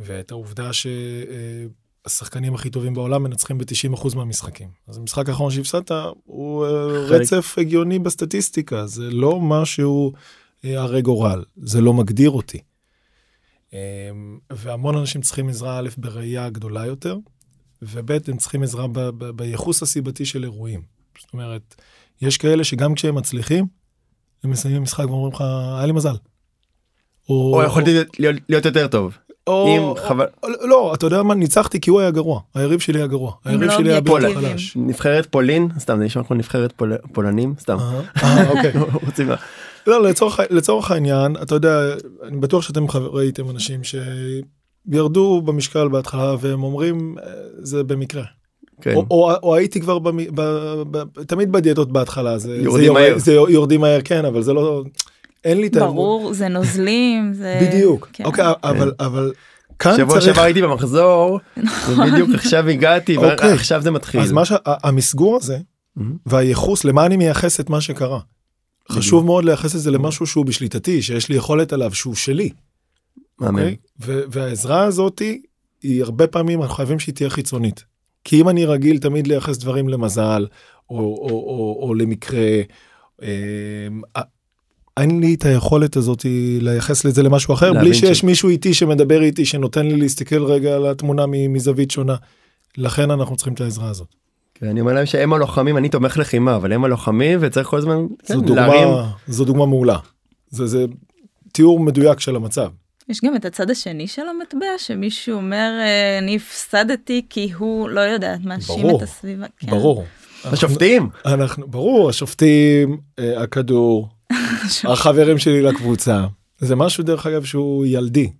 [0.00, 4.68] ואת העובדה שהשחקנים הכי טובים בעולם מנצחים ב-90% מהמשחקים.
[4.88, 5.90] אז המשחק האחרון שהפסדת
[6.24, 7.20] הוא אה, חלק.
[7.20, 10.12] רצף הגיוני בסטטיסטיקה, זה לא משהו
[10.64, 12.58] אה, הרי גורל, זה לא מגדיר אותי.
[13.74, 13.78] אה,
[14.50, 17.16] והמון אנשים צריכים עזרה א' בראייה גדולה יותר,
[17.82, 20.82] וב' הם צריכים עזרה ב- ב- בייחוס הסיבתי של אירועים.
[21.20, 21.74] זאת אומרת,
[22.22, 23.66] יש כאלה שגם כשהם מצליחים,
[24.44, 25.40] הם מסיימים משחק ואומרים לך,
[25.76, 26.14] היה לי מזל.
[27.28, 29.16] או יכולתי להיות- להיות יותר טוב.
[29.46, 32.80] או, אם או, חבל- או, לא, אתה יודע מה, ניצחתי כי הוא היה גרוע, היריב
[32.80, 34.48] שלי היה גרוע, היריב לא שלי היה אובייקטיביים.
[34.52, 34.76] חלש.
[34.76, 36.96] נבחרת פולין סתם זה נשמע כמו נבחרת פול...
[37.12, 37.76] פולנים סתם.
[37.78, 38.72] אה, אה, אוקיי.
[39.06, 39.28] רוצים
[39.86, 41.80] לא, לצורך, לצורך העניין, אתה יודע,
[42.22, 43.80] אני בטוח שאתם ראיתם אנשים
[44.92, 48.22] שירדו במשקל בהתחלה והם אומרים, "אה, זה במקרה.
[48.80, 48.94] כן.
[48.94, 50.40] או, או, או הייתי כבר, במ, ב,
[50.90, 53.18] ב, תמיד בדיאטות בהתחלה, זה, יורדים זה, יורד- מהר.
[53.18, 54.82] זה יורדים מהר, כן, אבל זה לא,
[55.44, 55.80] אין לי את ה...
[55.80, 57.60] ברור, זה נוזלים, זה...
[57.62, 58.24] בדיוק, כן.
[58.24, 59.32] אוקיי, אבל, אבל
[59.78, 60.24] כאן שבוע צריך...
[60.24, 61.40] שעבר הייתי במחזור
[61.90, 63.50] ובדיוק עכשיו הגעתי אוקיי.
[63.50, 64.20] ועכשיו זה מתחיל.
[64.20, 65.58] אז מה שהמסגור הזה.
[66.26, 68.18] והייחוס, למה אני מייחס את מה שקרה?
[68.90, 72.50] חשוב מאוד לייחס את זה למשהו שהוא בשליטתי, שיש לי יכולת עליו, שהוא שלי.
[73.40, 73.76] אוקיי?
[74.30, 75.22] והעזרה הזאת
[75.82, 77.84] היא הרבה פעמים אנחנו חייבים שהיא תהיה חיצונית.
[78.24, 80.46] כי אם אני רגיל תמיד לייחס דברים למזל
[80.90, 82.60] או, או, או, או למקרה,
[83.22, 84.22] אה,
[84.96, 86.26] אין לי את היכולת הזאת
[86.60, 90.76] לייחס לזה למשהו אחר בלי שיש ש- מישהו איתי שמדבר איתי שנותן לי להסתכל רגע
[90.76, 92.16] על התמונה מזווית שונה.
[92.78, 94.08] לכן אנחנו צריכים את העזרה הזאת.
[94.54, 98.06] כן, אני אומר להם שהם הלוחמים אני תומך לחימה אבל הם הלוחמים וצריך כל הזמן
[98.26, 99.96] כן, זו להרים דוגמה, זו דוגמה מעולה.
[100.50, 100.84] זה, זה
[101.52, 102.68] תיאור מדויק של המצב.
[103.10, 108.00] יש גם את הצד השני של המטבע, שמישהו אומר, אה, אני הפסדתי כי הוא לא
[108.00, 109.46] יודעת, מאשים ברור, את הסביבה.
[109.58, 109.70] כן.
[109.70, 110.04] ברור.
[110.44, 114.08] השופטים אנחנו, ברור, השופטים, אה, הכדור,
[114.92, 116.24] החברים שלי לקבוצה.
[116.58, 118.30] זה משהו דרך אגב שהוא ילדי.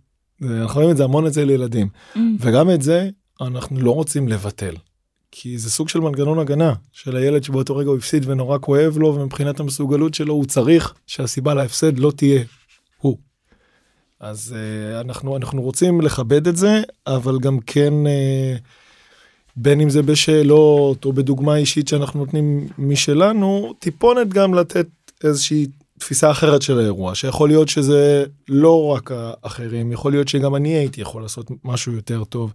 [0.41, 1.89] זה- אנחנו רואים את זה המון אצל ילדים.
[2.15, 2.19] Mm.
[2.41, 3.09] וגם את זה
[3.41, 4.75] אנחנו לא רוצים לבטל.
[5.33, 9.15] כי זה סוג של מנגנון הגנה של הילד שבאותו רגע הוא הפסיד ונורא כואב לו
[9.15, 12.43] ומבחינת המסוגלות שלו הוא צריך שהסיבה להפסד לא תהיה
[12.99, 13.17] הוא.
[14.21, 18.61] אז uh, אנחנו אנחנו רוצים לכבד את זה אבל גם כן uh,
[19.57, 24.87] בין אם זה בשאלות או בדוגמה אישית שאנחנו נותנים משלנו טיפונת גם לתת
[25.25, 25.67] איזושהי
[25.99, 31.01] תפיסה אחרת של האירוע שיכול להיות שזה לא רק האחרים יכול להיות שגם אני הייתי
[31.01, 32.53] יכול לעשות משהו יותר טוב.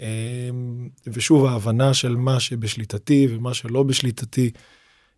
[0.00, 4.50] אמ, ושוב ההבנה של מה שבשליטתי ומה שלא בשליטתי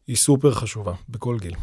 [0.07, 1.55] היא סופר חשובה בכל גיל.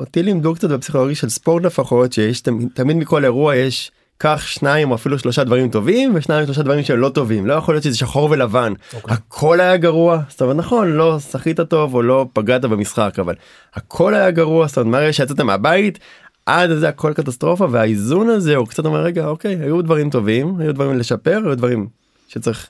[0.00, 4.90] אותי לימדו קצת בפסיכולוגיה של ספורט לפחות שיש תמיד, תמיד מכל אירוע יש קח שניים
[4.90, 7.96] או אפילו שלושה דברים טובים ושניים שלושה דברים שהם לא טובים לא יכול להיות שזה
[7.96, 9.14] שחור ולבן אוקיי.
[9.14, 13.34] הכל היה גרוע זאת אומרת נכון לא שחית טוב או לא פגעת במשחק אבל
[13.74, 15.98] הכל היה גרוע זאת אומרת מהרגע שיצאת מהבית
[16.46, 20.74] עד זה הכל קטסטרופה והאיזון הזה הוא קצת אומר רגע אוקיי היו דברים טובים היו
[20.74, 21.88] דברים לשפר היו דברים
[22.28, 22.68] שצריך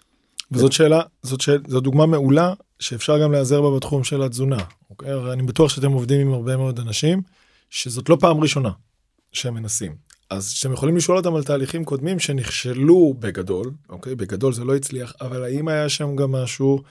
[0.53, 4.59] וזאת שאלה זאת שאלה זו דוגמה מעולה שאפשר גם להיעזר בה בתחום של התזונה.
[4.91, 5.33] אוקיי?
[5.33, 7.23] אני בטוח שאתם עובדים עם הרבה מאוד אנשים
[7.71, 8.71] שזאת לא פעם ראשונה
[9.33, 9.97] שהם מנסים.
[10.31, 14.15] אז אתם יכולים לשאול אותם על תהליכים קודמים שנכשלו בגדול, אוקיי?
[14.15, 16.83] בגדול זה לא הצליח, אבל האם היה שם גם משהו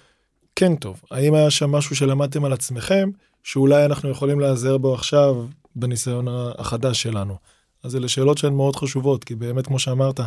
[0.56, 1.02] כן טוב?
[1.12, 3.10] האם היה שם משהו שלמדתם על עצמכם,
[3.44, 5.46] שאולי אנחנו יכולים להיעזר בו עכשיו
[5.76, 7.38] בניסיון החדש שלנו?
[7.84, 10.20] אז אלה שאלות שהן מאוד חשובות, כי באמת, כמו שאמרת,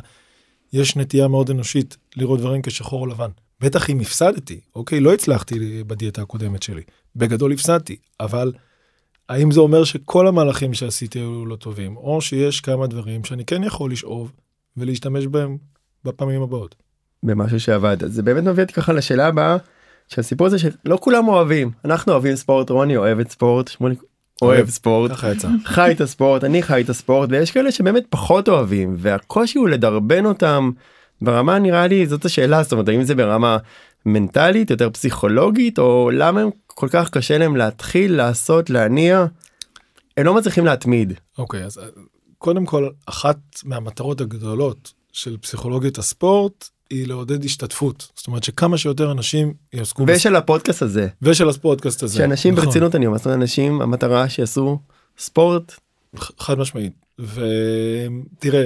[0.72, 3.30] יש נטייה מאוד אנושית לראות דברים כשחור או לבן.
[3.60, 6.82] בטח אם הפסדתי, אוקיי, לא הצלחתי בדיאטה הקודמת שלי.
[7.16, 8.52] בגדול הפסדתי, אבל
[9.28, 13.64] האם זה אומר שכל המהלכים שעשיתי היו לא טובים, או שיש כמה דברים שאני כן
[13.64, 14.32] יכול לשאוב
[14.76, 15.56] ולהשתמש בהם
[16.04, 16.74] בפעמים הבאות.
[17.22, 19.56] במשהו שעבד אז זה באמת מביא אותי ככה לשאלה הבאה
[20.08, 23.94] שהסיפור הזה שלא כולם אוהבים אנחנו אוהבים ספורט רוני אוהבת ספורט שמולי
[24.42, 24.68] אוהב אוהב.
[24.68, 25.10] ספורט.
[25.64, 30.26] חי את הספורט אני חי את הספורט ויש כאלה שבאמת פחות אוהבים והקושי הוא לדרבן
[30.26, 30.70] אותם
[31.22, 33.58] ברמה נראה לי זאת השאלה זאת אומרת האם זה ברמה
[34.06, 39.26] מנטלית יותר פסיכולוגית או למה הם כל כך קשה להם להתחיל לעשות להניע.
[40.16, 41.84] הם לא מצליחים להתמיד אוקיי, אז אה,
[42.38, 48.08] קודם כל, אחת מהמטרות הגדולות של פסיכולוגית הספורט היא לעודד השתתפות.
[48.16, 52.16] זאת אומרת שכמה שיותר אנשים יעסקו בס- ושל הפודקאסט הזה ושל הפודקאסט הזה.
[52.18, 52.66] שאנשים נכון.
[52.66, 54.78] ברצינות אני אומר אנשים המטרה שיעשו
[55.18, 55.74] ספורט
[56.16, 56.92] חד משמעית.
[57.18, 58.64] ותראה,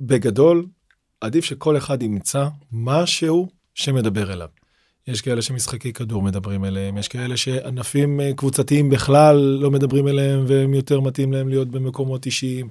[0.00, 0.66] בגדול,
[1.20, 4.48] עדיף שכל אחד ימצא משהו שמדבר אליו.
[5.08, 10.44] יש כאלה שמשחקי כדור מדברים אליהם, יש כאלה שענפים אה, קבוצתיים בכלל לא מדברים אליהם
[10.48, 12.68] והם יותר מתאים להם להיות במקומות אישיים.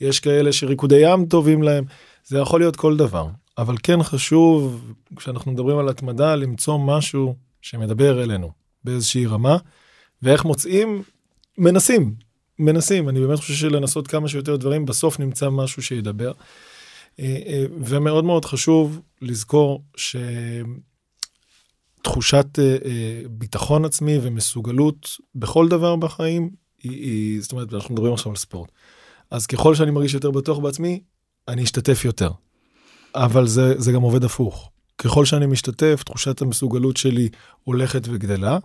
[0.00, 1.84] יש כאלה שריקודי ים טובים להם,
[2.24, 3.26] זה יכול להיות כל דבר.
[3.58, 4.84] אבל כן חשוב,
[5.16, 8.50] כשאנחנו מדברים על התמדה, למצוא משהו שמדבר אלינו
[8.84, 9.56] באיזושהי רמה,
[10.22, 11.02] ואיך מוצאים,
[11.58, 12.14] מנסים,
[12.58, 13.08] מנסים.
[13.08, 16.32] אני באמת חושב שלנסות כמה שיותר דברים, בסוף נמצא משהו שידבר.
[17.20, 19.84] אה, אה, ומאוד מאוד חשוב לזכור
[22.00, 26.50] שתחושת אה, ביטחון עצמי ומסוגלות בכל דבר בחיים,
[26.82, 28.70] היא, היא, זאת אומרת, אנחנו מדברים עכשיו על ספורט.
[29.30, 31.00] אז ככל שאני מרגיש יותר בטוח בעצמי,
[31.48, 32.30] אני אשתתף יותר.
[33.14, 34.70] אבל זה, זה גם עובד הפוך.
[34.98, 37.28] ככל שאני משתתף, תחושת המסוגלות שלי
[37.64, 38.58] הולכת וגדלה,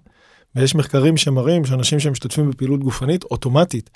[0.55, 3.89] ויש מחקרים שמראים שאנשים שמשתתפים בפעילות גופנית, אוטומטית,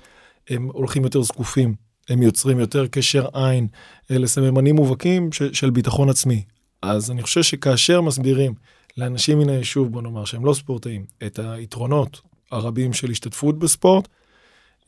[0.49, 1.75] הם הולכים יותר זקופים,
[2.09, 3.67] הם יוצרים יותר קשר עין,
[4.11, 6.43] אלה סממנים מובהקים ש- של ביטחון עצמי.
[6.81, 8.53] אז אני חושב שכאשר מסבירים
[8.97, 14.07] לאנשים מן היישוב, בוא נאמר, שהם לא ספורטאים, את היתרונות הרבים של השתתפות בספורט,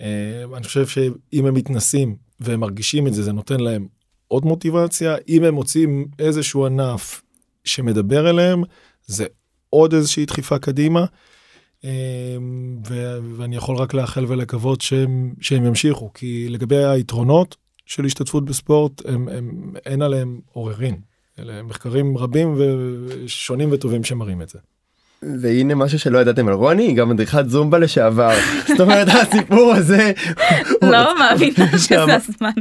[0.01, 3.87] אה, אני חושב שאם הם מתנסים והם מרגישים את זה, זה נותן להם
[4.27, 5.15] עוד מוטיבציה.
[5.27, 7.21] אם הם מוצאים איזשהו ענף
[7.63, 8.63] שמדבר אליהם,
[9.05, 9.25] זה
[9.69, 11.05] עוד איזושהי דחיפה קדימה.
[11.83, 11.89] אה,
[12.89, 19.01] ו- ואני יכול רק לאחל ולקוות שהם, שהם ימשיכו, כי לגבי היתרונות של השתתפות בספורט,
[19.05, 20.95] הם, הם, אין עליהם עוררין.
[21.39, 24.59] אלה מחקרים רבים ושונים וטובים שמראים את זה.
[25.41, 28.33] והנה משהו שלא ידעתם על רוני היא גם מדריכת זומבה לשעבר
[28.67, 30.11] זאת אומרת הסיפור הזה.
[30.81, 31.77] לא מאמינה.
[31.77, 32.51] שזה הזמן.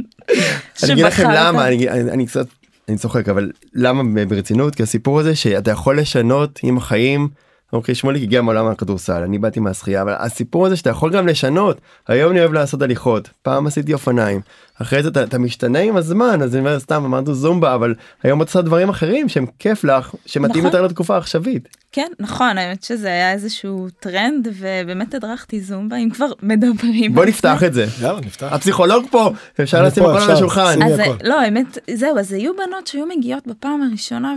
[0.83, 1.29] אני אגיד לכם.
[1.29, 2.47] למה אני קצת
[2.89, 7.29] אני צוחק אבל למה ברצינות כי הסיפור הזה שאתה יכול לשנות עם החיים.
[7.75, 11.81] אוקיי שמוליק הגיע מעולם הכדורסל אני באתי מהשחייה אבל הסיפור הזה שאתה יכול גם לשנות
[12.07, 14.41] היום אני אוהב לעשות הליכות פעם עשיתי אופניים
[14.81, 18.41] אחרי זה אתה, אתה משתנה עם הזמן אז אני אומר סתם אמרנו זומבה אבל היום
[18.41, 20.65] את עושה דברים אחרים שהם כיף לך שמתאים נכון.
[20.65, 21.77] יותר לתקופה העכשווית.
[21.91, 27.15] כן, נכון, האמת שזה היה איזשהו טרנד, ובאמת הדרכתי זומבה, אם כבר מדברים.
[27.15, 27.67] בוא נפתח זה.
[27.67, 27.85] את זה.
[28.01, 28.47] יאללה, נפתח.
[28.51, 30.37] הפסיכולוג פה אפשר לשים פה, הכל על.
[30.37, 30.79] השולחן.
[31.23, 34.35] לא, האמת, זהו, אז היו בנות שהיו מגיעות בפעם הראשונה,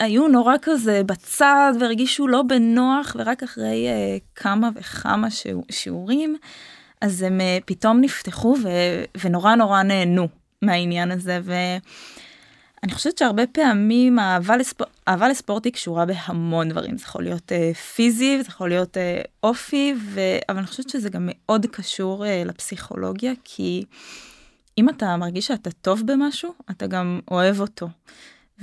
[0.00, 6.36] והיו נורא כזה בצד, והרגישו לא בנוח, ורק אחרי אה, כמה וכמה שיעור- שיעורים,
[7.00, 8.68] אז הם אה, פתאום נפתחו ו,
[9.24, 10.28] ונורא נורא נהנו
[10.62, 14.80] מהעניין הזה, ואני חושבת שהרבה פעמים האהבה, לספ...
[15.08, 19.22] אהבה לספורט היא קשורה בהמון דברים, זה יכול להיות אה, פיזי, זה יכול להיות אה,
[19.42, 20.20] אופי, ו...
[20.48, 23.84] אבל אני חושבת שזה גם מאוד קשור אה, לפסיכולוגיה, כי
[24.78, 27.88] אם אתה מרגיש שאתה טוב במשהו, אתה גם אוהב אותו.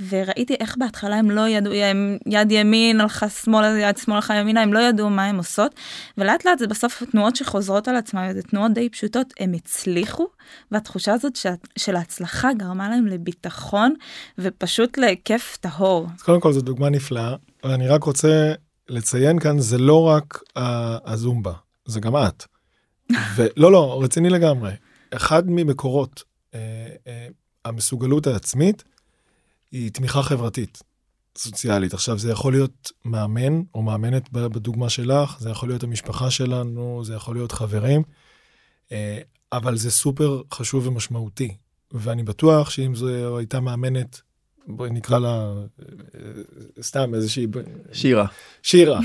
[0.08, 4.62] וראיתי איך בהתחלה הם לא ידעו, הם יד ימין הלכה שמאלה, יד שמאל הלכה ימינה,
[4.62, 5.74] הם לא ידעו מה הם עושות,
[6.18, 10.26] ולאט לאט זה בסוף תנועות שחוזרות על עצמם, זה תנועות די פשוטות, הם הצליחו,
[10.70, 13.94] והתחושה הזאת של, של ההצלחה גרמה להם לביטחון,
[14.38, 16.06] ופשוט לכיף טהור.
[16.14, 18.52] אז קודם כל זו דוגמה נפלאה, ואני רק רוצה
[18.88, 20.38] לציין כאן, זה לא רק
[21.06, 21.52] הזומבה,
[21.86, 22.44] זה גם את.
[23.36, 24.72] ולא, לא, רציני לגמרי.
[25.10, 26.22] אחד ממקורות
[26.54, 26.60] אה,
[27.06, 27.26] אה,
[27.64, 28.84] המסוגלות העצמית
[29.72, 30.82] היא תמיכה חברתית,
[31.38, 31.94] סוציאלית.
[31.94, 37.14] עכשיו, זה יכול להיות מאמן או מאמנת בדוגמה שלך, זה יכול להיות המשפחה שלנו, זה
[37.14, 38.02] יכול להיות חברים,
[38.92, 39.18] אה,
[39.52, 41.54] אבל זה סופר חשוב ומשמעותי.
[41.92, 44.20] ואני בטוח שאם זו הייתה מאמנת,
[44.66, 45.64] בואי נקרא לה אה,
[46.14, 47.46] אה, סתם איזושהי
[47.92, 48.26] שירה.
[48.62, 49.00] שירה,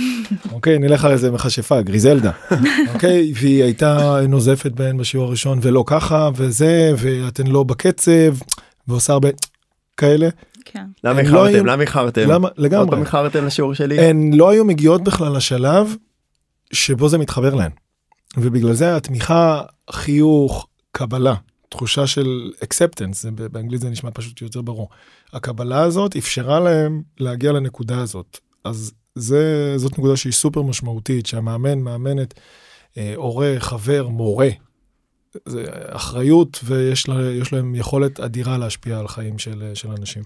[0.52, 2.32] אוקיי, נלך על איזה מכשפה, גריזלדה,
[2.94, 8.38] אוקיי, והיא הייתה נוזפת בהן בשיעור הראשון ולא ככה וזה, ואתן לא בקצב,
[8.88, 9.30] ועושה הרבה
[9.98, 10.30] כאלה,
[10.74, 10.86] כן.
[11.04, 11.66] למה לא איחרתם?
[11.66, 12.30] למה איחרתם?
[12.30, 14.00] למה, עוד לגמרי, פעם איחרתם לשיעור שלי?
[14.00, 15.96] הן לא היו מגיעות בכלל לשלב
[16.74, 17.72] שבו זה מתחבר להן.
[18.38, 21.36] ובגלל זה התמיכה, חיוך, קבלה,
[21.70, 24.90] תחושה של acceptance, זה, באנגלית זה נשמע פשוט יותר ברור.
[25.34, 28.40] הקבלה הזאת אפשרה להם להגיע לנקודה הזאת.
[28.64, 32.34] אז זה, זאת נקודה שהיא סופר משמעותית, שהמאמן, מאמנת,
[32.98, 34.50] אה, הורה, חבר, מורה,
[35.46, 40.24] זה אחריות ויש לה, יש להם יכולת אדירה להשפיע על חיים של, של אנשים.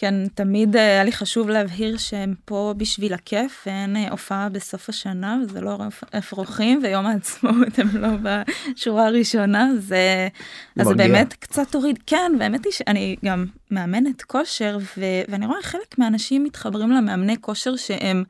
[0.00, 4.88] כן, תמיד אה, היה לי חשוב להבהיר שהם פה בשביל הכיף, ואין אה, הופעה בסוף
[4.88, 5.78] השנה, וזה לא
[6.18, 10.28] אפרוחים, ויום העצמאות הם לא בשורה הראשונה, זה...
[10.76, 10.94] אז זה.
[10.94, 11.98] באמת קצת הוריד.
[12.06, 15.00] כן, והאמת היא שאני גם מאמנת כושר, ו...
[15.28, 18.24] ואני רואה חלק מהאנשים מתחברים למאמני כושר שהם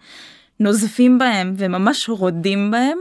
[0.60, 2.98] נוזפים בהם וממש רודים בהם.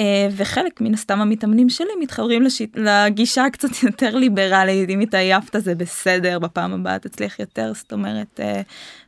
[0.00, 5.74] אה, וחלק מן הסתם המתאמנים שלי מתחברים לשיט, לגישה הקצת יותר ליברלית, אם התעייפת זה
[5.74, 8.62] בסדר, בפעם הבאה תצליח יותר, זאת אומרת, אה,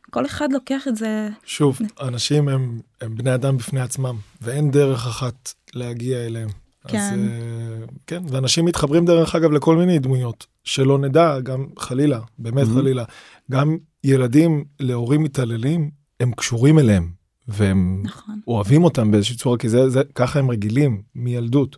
[0.09, 5.07] כל אחד לוקח את זה, שוב, אנשים הם, הם בני אדם בפני עצמם, ואין דרך
[5.07, 6.49] אחת להגיע אליהם.
[6.87, 6.97] כן.
[6.97, 12.67] אז אה, כן, ואנשים מתחברים דרך אגב לכל מיני דמויות, שלא נדע, גם חלילה, באמת
[12.67, 12.73] Mhm.
[12.73, 13.03] חלילה,
[13.51, 17.09] גם ילדים להורים מתעללים, הם קשורים אליהם,
[17.47, 21.77] והם נכון, אוהבים אותם באיזושהי צורה, כי זה, זה, ככה הם רגילים מילדות.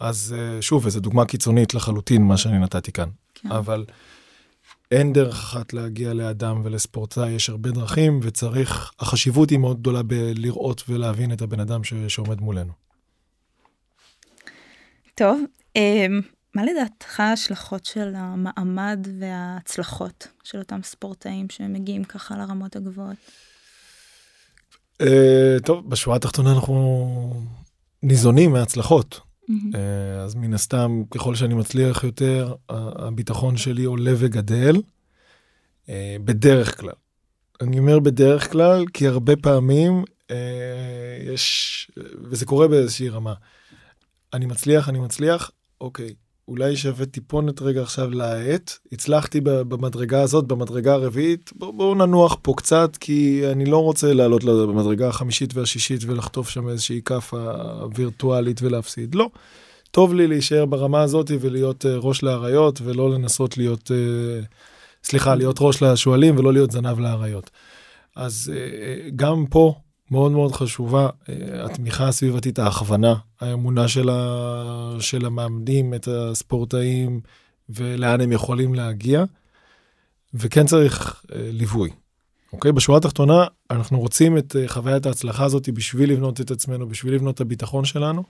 [0.00, 3.08] אז אה, שוב, וזו דוגמה קיצונית לחלוטין, מה שאני נתתי כאן.
[3.34, 3.52] כן.
[3.52, 3.84] אבל
[4.90, 10.82] אין דרך אחת להגיע לאדם ולספורטאי, יש הרבה דרכים, וצריך, החשיבות היא מאוד גדולה בלראות
[10.88, 12.72] ולהבין את הבן אדם ש, שעומד מולנו.
[15.14, 15.40] טוב,
[15.76, 16.06] אה,
[16.54, 23.16] מה לדעתך ההשלכות של המעמד וההצלחות של אותם ספורטאים שמגיעים ככה לרמות הגבוהות?
[25.00, 27.44] אה, טוב, בשורה התחתונה אנחנו
[28.02, 29.20] ניזונים מהצלחות.
[29.48, 29.70] מהמם.
[29.74, 34.76] אה, אז מן הסתם, ככל שאני מצליח יותר, הביטחון שלי עולה וגדל,
[35.88, 36.94] אה, בדרך כלל.
[37.60, 40.36] אני אומר בדרך כלל, כי הרבה פעמים אה,
[41.34, 41.90] יש,
[42.30, 43.34] וזה קורה באיזושהי רמה.
[44.32, 46.14] אני מצליח, אני מצליח, אוקיי,
[46.48, 52.54] אולי שווה טיפונת רגע עכשיו להאט, הצלחתי במדרגה הזאת, במדרגה הרביעית, בואו בוא ננוח פה
[52.56, 57.50] קצת, כי אני לא רוצה לעלות למדרגה החמישית והשישית ולחטוף שם איזושהי כאפה
[57.94, 59.14] וירטואלית ולהפסיד.
[59.14, 59.28] לא.
[59.90, 64.40] טוב לי להישאר ברמה הזאת ולהיות אה, ראש לאריות ולא לנסות להיות, אה,
[65.04, 67.50] סליחה, להיות ראש לשועלים ולא להיות זנב לאריות.
[68.16, 69.74] אז אה, גם פה
[70.10, 77.20] מאוד מאוד חשובה אה, התמיכה הסביבתית, ההכוונה, האמונה של, ה, של המאמנים, את הספורטאים
[77.68, 79.24] ולאן הם יכולים להגיע,
[80.34, 81.90] וכן צריך אה, ליווי.
[82.52, 82.72] אוקיי?
[82.72, 87.34] בשורה התחתונה, אנחנו רוצים את אה, חוויית ההצלחה הזאת בשביל לבנות את עצמנו, בשביל לבנות
[87.34, 88.24] את הביטחון שלנו,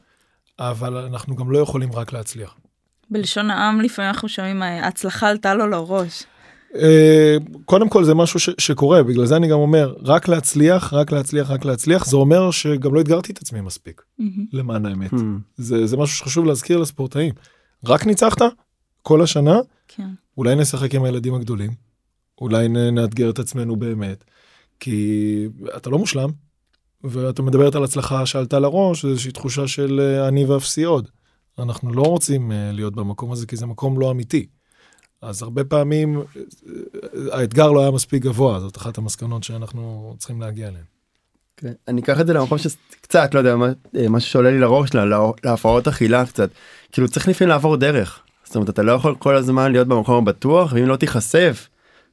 [0.59, 2.55] אבל אנחנו גם לא יכולים רק להצליח.
[3.11, 6.25] בלשון העם לפעמים אנחנו שומעים ההצלחה עלתה לו לראש.
[6.75, 11.13] אה, קודם כל זה משהו ש, שקורה בגלל זה אני גם אומר רק להצליח רק
[11.13, 14.45] להצליח רק להצליח זה אומר שגם לא אתגרתי את עצמי מספיק מהמם.
[14.53, 15.17] למען האמת Hmm.
[15.57, 17.35] זה זה משהו שחשוב להזכיר לספורטאים
[17.85, 18.43] רק ניצחת
[19.03, 19.59] כל השנה
[19.89, 20.09] כן.
[20.39, 21.71] אולי נשחק עם הילדים הגדולים
[22.41, 24.25] אולי נ- נאתגר את עצמנו באמת
[24.81, 26.31] כי אתה לא מושלם
[27.05, 31.09] ואתה מדברת על הצלחה שעלתה לראש איזושהי תחושה של אה, אני ואפסי עוד.
[31.59, 34.47] אנחנו לא רוצים אה, להיות במקום הזה כי זה מקום לא אמיתי.
[35.25, 36.23] אז הרבה פעמים אה,
[37.31, 40.85] אה, האתגר לא היה מספיק גבוה זאת אחת המסקנות שאנחנו צריכים להגיע אליהן.
[41.57, 41.73] כן.
[41.89, 45.05] אני אקח את זה למקום שקצת לא יודע מה אה, משהו שעולה לי לראש לה-
[45.45, 46.51] להפרעות אכילה קצת
[46.93, 50.73] כאילו צריך לפעמים לעבור דרך זאת אומרת אתה לא יכול כל הזמן להיות במקום הבטוח
[50.73, 51.69] ואם לא תיחשף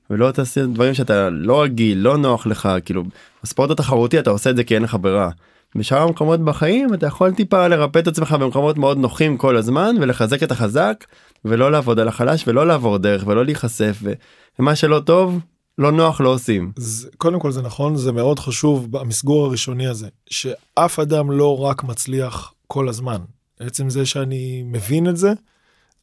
[0.09, 3.03] ולא תעשה דברים שאתה לא רגיל לא נוח לך כאילו
[3.43, 5.29] בספורט התחרותי אתה עושה את זה כי אין לך ברירה.
[5.75, 10.43] בשאר המקומות בחיים אתה יכול טיפה לרפא את עצמך במקומות מאוד נוחים כל הזמן ולחזק
[10.43, 11.05] את החזק
[11.45, 14.13] ולא לעבוד על החלש ולא לעבור דרך ולא להיחשף ו-
[14.59, 15.39] ומה שלא טוב
[15.77, 16.71] לא נוח לא עושים.
[16.77, 21.83] אז קודם כל זה נכון זה מאוד חשוב במסגור הראשוני הזה שאף אדם לא רק
[21.83, 23.17] מצליח כל הזמן
[23.59, 25.33] עצם זה שאני מבין את זה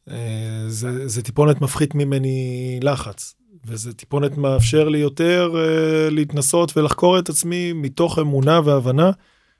[0.09, 7.19] אה, זה, זה טיפונת מפחית ממני לחץ וזה טיפונת מאפשר לי יותר אה, להתנסות ולחקור
[7.19, 9.11] את עצמי מתוך אמונה והבנה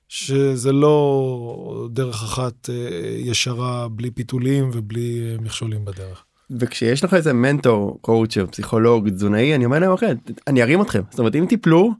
[0.10, 2.76] שזה לא דרך אחת אה,
[3.18, 6.24] ישרה בלי פיתולים ובלי אה, מכשולים בדרך.
[6.60, 10.14] וכשיש לך איזה מנטור קואוצ'ר פסיכולוג תזונאי אני אומר להם אוקיי
[10.48, 11.02] אני ארים אתכם.
[11.10, 11.92] זאת אומרת אם תיפלו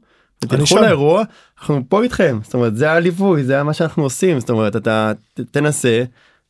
[0.64, 0.76] שם.
[0.78, 1.22] לאירוע
[1.60, 2.38] אנחנו פה איתכם.
[2.42, 4.40] זאת אומרת זה הליווי זה מה שאנחנו עושים.
[4.40, 5.12] זאת אומרת אתה
[5.50, 6.04] תנסה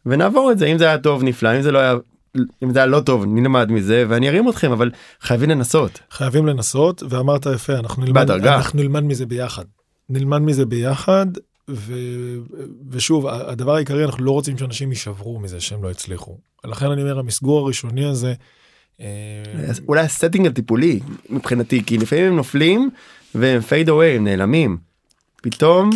[0.07, 0.67] ונעבור את זה.
[0.67, 1.57] אם זה היה טוב נפלא.
[1.57, 1.95] אם זה לא היה
[2.63, 6.01] אם זה היה לא טוב נלמד מזה ואני ארים אתכם אבל חייבים לנסות.
[6.11, 8.31] חייבים לנסות ואמרת יפה אנחנו נלמד.
[8.31, 9.65] אנחנו נלמד מזה ביחד.
[10.09, 11.27] נלמד מזה ביחד
[11.73, 11.95] ו...
[12.91, 17.19] ושוב הדבר העיקרי אנחנו לא רוצים שאנשים יישברו מזה שהם לא הצליחו לכן אני אומר
[17.19, 18.35] המסגור הראשוני הזה.
[19.01, 19.07] אה,
[19.89, 22.91] אולי ה setting הטיפולי מבחינתי כי לפעמים הם נופלים
[23.35, 24.79] והם fade away הם נעלמים.
[25.43, 25.91] פתאום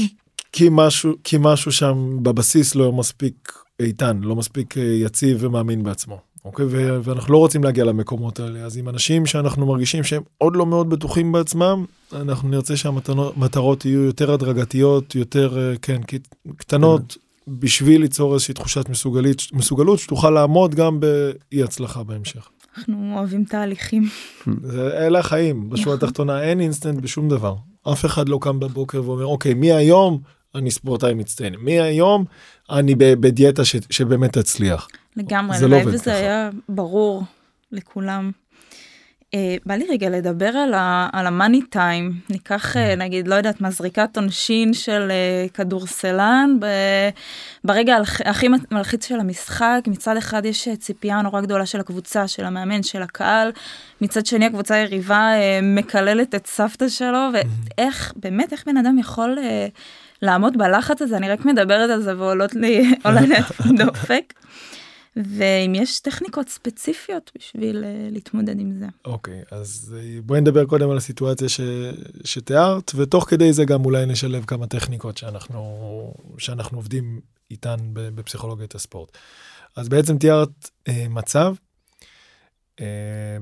[0.52, 6.20] כי משהו כי משהו שם בבסיס לא מספיק איתן לא מספיק אה, יציב ומאמין בעצמו.
[6.44, 10.56] אוקיי ו- ואנחנו לא רוצים להגיע למקומות האלה אז עם אנשים שאנחנו מרגישים שהם עוד
[10.56, 17.16] לא מאוד בטוחים בעצמם אנחנו נרצה שהמטרות יהיו יותר הדרגתיות יותר אה, כן קט- קטנות
[17.48, 22.48] בשביל ליצור איזושהי תחושת מסוגלית מסוגלות שתוכל לעמוד גם באי הצלחה בהמשך.
[22.78, 24.08] אנחנו אוהבים תהליכים.
[24.96, 27.54] אלה החיים בשורה התחתונה אין אינסטנט בשום דבר
[27.92, 30.20] אף אחד לא קם בבוקר ואומר אוקיי מהיום
[30.54, 32.24] אני ספורטאי מצטיין מהיום
[32.70, 34.88] אני בדיאטה ש, שבאמת תצליח.
[35.16, 36.14] לגמרי, זה לא עובד וזה ככה.
[36.14, 37.22] היה ברור
[37.72, 38.30] לכולם.
[39.34, 43.60] אה, בא לי רגע לדבר על, ה, על המאני טיים, ניקח אה, נגיד, לא יודעת,
[43.60, 46.66] מזריקת עונשין של אה, כדורסלן, ב,
[47.64, 52.44] ברגע הכ- הכי מלחיץ של המשחק, מצד אחד יש ציפייה נורא גדולה של הקבוצה, של
[52.44, 53.52] המאמן, של הקהל,
[54.00, 59.38] מצד שני הקבוצה היריבה אה, מקללת את סבתא שלו, ואיך, באמת, איך בן אדם יכול
[59.42, 59.66] אה,
[60.22, 63.34] לעמוד בלחץ הזה, אני רק מדברת על זה ועולות לי, עולה לי
[63.78, 64.32] דופק.
[65.16, 68.86] ואם יש טכניקות ספציפיות בשביל uh, להתמודד עם זה.
[69.04, 71.60] אוקיי אז אה, בואי נדבר קודם על הסיטואציה ש,
[72.24, 79.18] שתיארת ותוך כדי זה גם אולי נשלב כמה טכניקות שאנחנו שאנחנו עובדים איתן בפסיכולוגיית הספורט.
[79.76, 81.54] אז בעצם תיארת אה, מצב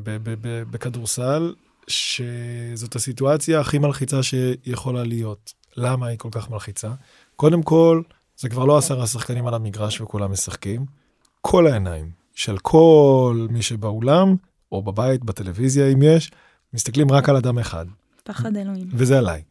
[0.02, 1.54] ב- בכדורסל
[1.88, 5.52] שזאת הסיטואציה הכי מלחיצה שיכולה להיות.
[5.76, 6.90] למה היא כל כך מלחיצה?
[7.36, 8.02] קודם כל
[8.36, 11.01] זה כבר לא עשרה שחקנים על המגרש וכולם משחקים.
[11.42, 14.36] כל העיניים של כל מי שבאולם
[14.72, 16.30] או בבית בטלוויזיה אם יש
[16.74, 17.86] מסתכלים רק על אדם אחד
[18.24, 18.88] פחד אלוהים.
[18.92, 19.42] וזה עליי.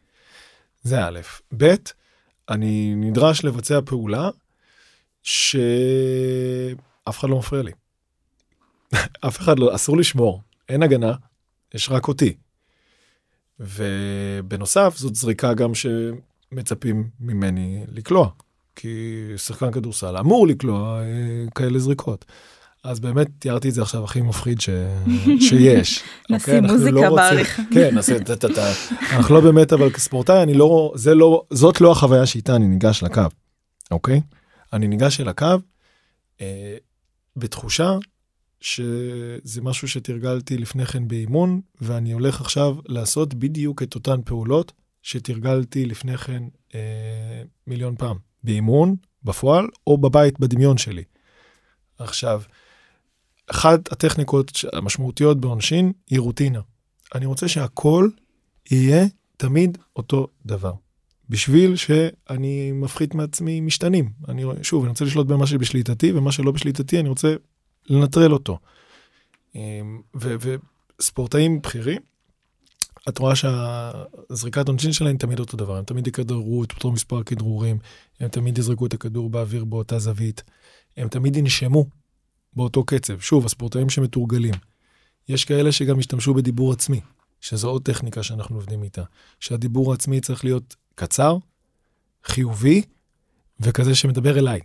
[0.84, 1.20] זה א',
[1.58, 1.76] ב',
[2.50, 4.30] אני נדרש לבצע פעולה
[5.24, 5.60] שאף
[7.08, 7.72] אחד לא מפריע לי.
[9.28, 11.14] אף אחד לא, אסור לשמור, אין הגנה,
[11.74, 12.34] יש רק אותי.
[13.60, 18.30] ובנוסף זאת זריקה גם שמצפים ממני לקלוע,
[18.76, 18.98] כי
[19.38, 21.06] שחקן כדורסל אמור לקלוע אה,
[21.56, 22.26] כאלה זריקות.
[22.84, 24.70] אז באמת תיארתי את זה עכשיו הכי מפחיד ש...
[25.50, 26.04] שיש.
[26.30, 26.62] נשים אוקיי?
[26.62, 27.62] מוזיקה לא רוצים- בעריכה.
[27.74, 28.72] כן, נעשה טה טה.
[29.12, 33.04] אנחנו לא באמת, אבל כספורטאי, אני לא, זה לא, זאת לא החוויה שאיתה אני ניגש
[33.04, 33.22] לקו,
[33.92, 34.22] אוקיי?
[34.74, 35.46] אני ניגש אל הקו
[36.42, 36.76] אה,
[37.36, 37.98] בתחושה
[38.62, 44.72] שזה משהו שתרגלתי לפני כן באימון, ואני הולך עכשיו לעשות בדיוק את אותן פעולות
[45.04, 46.44] שתרגלתי לפני כן
[46.76, 46.80] אה,
[47.68, 51.04] מיליון פעם, באימון, בפועל, או בבית בדמיון שלי.
[52.00, 52.42] עכשיו,
[53.48, 56.60] אחת הטכניקות המשמעותיות בעונשין היא רוטינה.
[57.16, 58.10] אני רוצה שהכל
[58.72, 59.06] יהיה
[59.38, 60.74] תמיד אותו דבר.
[61.30, 64.10] בשביל שאני מפחית מעצמי משתנים.
[64.28, 67.36] אני, שוב, אני רוצה לשלוט במה שבשליטתי, ומה שלא בשליטתי אני רוצה
[67.90, 68.60] לנטרל אותו.
[69.56, 70.56] אמ, ו-
[71.02, 72.02] ספורטאים בכירים,
[73.10, 77.80] את רואה שהזריקת עונשין שלהם תמיד אותו דבר, הם תמיד יכדרו את אותו מספר כדרורים,
[78.20, 80.44] הם תמיד יזרקו את הכדור באוויר באותה זווית,
[80.98, 81.86] הם תמיד ינשמו
[82.54, 83.20] באותו קצב.
[83.20, 84.54] שוב, הספורטאים שמתורגלים.
[85.30, 87.02] יש כאלה שגם השתמשו בדיבור עצמי,
[87.42, 89.04] שזו עוד טכניקה שאנחנו עובדים איתה,
[89.40, 91.38] שהדיבור העצמי צריך להיות קצר,
[92.24, 92.82] חיובי,
[93.60, 94.60] וכזה שמדבר אליי.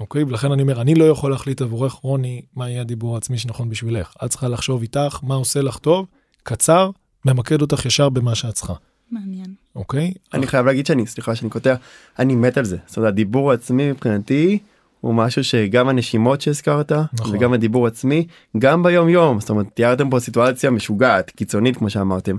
[0.00, 0.22] אוקיי?
[0.22, 4.14] ולכן אני אומר, אני לא יכול להחליט עבורך, רוני, מה יהיה הדיבור העצמי שנכון בשבילך.
[4.24, 6.06] את צריכה לחשוב איתך מה עושה לך טוב,
[6.42, 6.90] קצר,
[7.24, 8.74] ממקד אותך ישר במה שאת צריכה.
[9.10, 9.54] מעניין.
[9.76, 10.12] אוקיי?
[10.34, 11.74] אני חייב להגיד שאני סליחה שאני קוטע
[12.18, 14.58] אני מת על זה זאת אומרת הדיבור העצמי מבחינתי
[15.00, 17.36] הוא משהו שגם הנשימות שהזכרת נכון.
[17.36, 18.26] וגם הדיבור עצמי
[18.58, 22.36] גם ביום יום זאת אומרת תיארתם פה סיטואציה משוגעת קיצונית כמו שאמרתם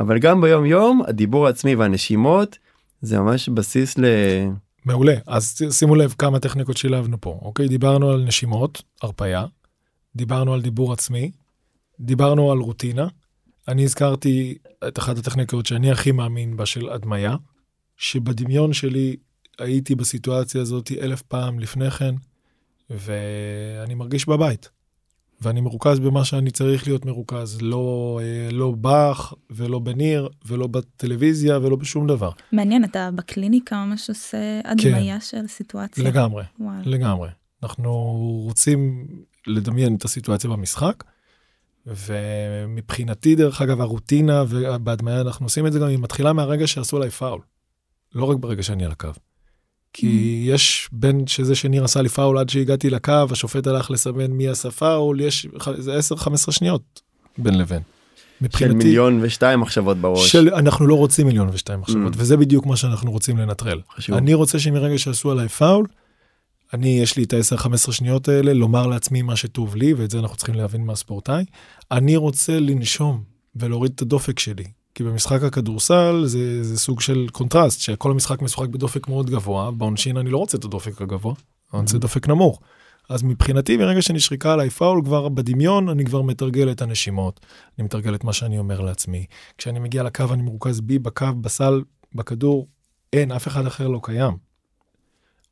[0.00, 2.58] אבל גם ביום יום הדיבור העצמי והנשימות
[3.02, 4.04] זה ממש בסיס ל...
[4.84, 5.14] מעולה.
[5.26, 7.68] אז שימו לב כמה טכניקות שילבנו פה, אוקיי?
[7.68, 9.44] דיברנו על נשימות, הרפייה,
[10.16, 11.30] דיברנו על דיבור עצמי,
[12.00, 13.08] דיברנו על רוטינה.
[13.70, 14.58] אני הזכרתי
[14.88, 17.36] את אחת הטכניקות שאני הכי מאמין בה של הדמיה,
[17.96, 19.16] שבדמיון שלי
[19.58, 22.14] הייתי בסיטואציה הזאת אלף פעם לפני כן,
[22.90, 24.70] ואני מרגיש בבית.
[25.42, 31.58] ואני מרוכז במה שאני צריך להיות מרוכז, לא, אה, לא באך ולא בניר ולא בטלוויזיה
[31.58, 32.30] ולא בשום דבר.
[32.52, 36.04] מעניין, אתה בקליניקה ממש עושה הדמיה של סיטואציה.
[36.04, 36.44] לגמרי.
[36.58, 36.82] וואו.
[36.84, 37.28] לגמרי.
[37.62, 37.92] אנחנו
[38.44, 39.06] רוצים
[39.46, 41.04] לדמיין את הסיטואציה במשחק,
[41.86, 47.10] ומבחינתי, דרך אגב, הרוטינה ובהדמיה אנחנו עושים את זה גם, היא מתחילה מהרגע שעשו עליי
[47.10, 47.40] פאול.
[48.14, 49.08] לא רק ברגע שאני על הקו.
[49.92, 54.48] כי יש בין שזה שניר עשה לי פאול עד שהגעתי לקו, השופט הלך לסמן מי
[54.48, 57.00] עשה פאול, יש איזה 10-15 שניות
[57.38, 57.82] בין לבין.
[58.56, 60.32] של מיליון ושתיים מחשבות בראש.
[60.32, 62.16] של אנחנו לא רוצים מיליון ושתיים מחשבות, Mm.
[62.18, 63.80] וזה בדיוק מה שאנחנו רוצים לנטרל.
[63.96, 64.16] חשוב.
[64.16, 65.86] אני רוצה שמרגע שעשו עליי פאול,
[66.74, 70.36] אני, יש לי את ה-10-15 שניות האלה, לומר לעצמי מה שטוב לי, ואת זה אנחנו
[70.36, 71.44] צריכים להבין מהספורטאי.
[71.90, 73.22] אני רוצה לנשום
[73.56, 74.64] ולהוריד את הדופק שלי.
[74.94, 80.16] כי במשחק הכדורסל זה, זה סוג של קונטרסט, שכל המשחק משוחק בדופק מאוד גבוה, בעונשין
[80.16, 81.34] אני לא רוצה את הדופק הגבוה,
[81.74, 82.60] אני רוצה דופק נמוך.
[83.08, 87.40] אז מבחינתי, מרגע שנשרקה עליי פאול, כבר בדמיון אני כבר מתרגל את הנשימות,
[87.78, 89.26] אני מתרגל את מה שאני אומר לעצמי.
[89.58, 91.82] כשאני מגיע לקו אני מרוכז בי, בקו, בסל,
[92.14, 92.68] בכדור,
[93.12, 94.49] אין, אף אחד אחר לא קיים.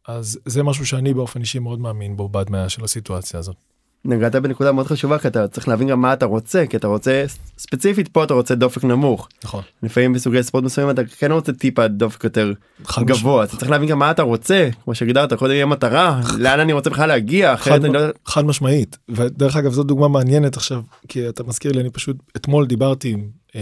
[0.09, 3.57] אז זה משהו שאני באופן אישי מאוד מאמין בו בהדמיה של הסיטואציה הזאת.
[4.05, 7.25] נגעת בנקודה מאוד חשובה כי אתה צריך להבין גם מה אתה רוצה כי אתה רוצה
[7.59, 9.29] ספציפית פה אתה רוצה דופק נמוך.
[9.45, 9.63] נכון.
[9.83, 12.53] לפעמים בסוגי ספורט מסוימים אתה כן רוצה טיפה דופק יותר
[12.99, 13.45] גבוה.
[13.45, 14.69] אתה צריך להבין גם מה אתה רוצה.
[14.85, 16.21] כמו שהגדרת קודם יהיה מטרה.
[16.39, 17.55] לאן אני רוצה בכלל להגיע?
[17.55, 18.99] אחרת חד, אני לא חד משמעית.
[19.09, 23.29] ודרך אגב זו דוגמה מעניינת עכשיו כי אתה מזכיר לי אני פשוט אתמול דיברתי עם
[23.57, 23.61] אה,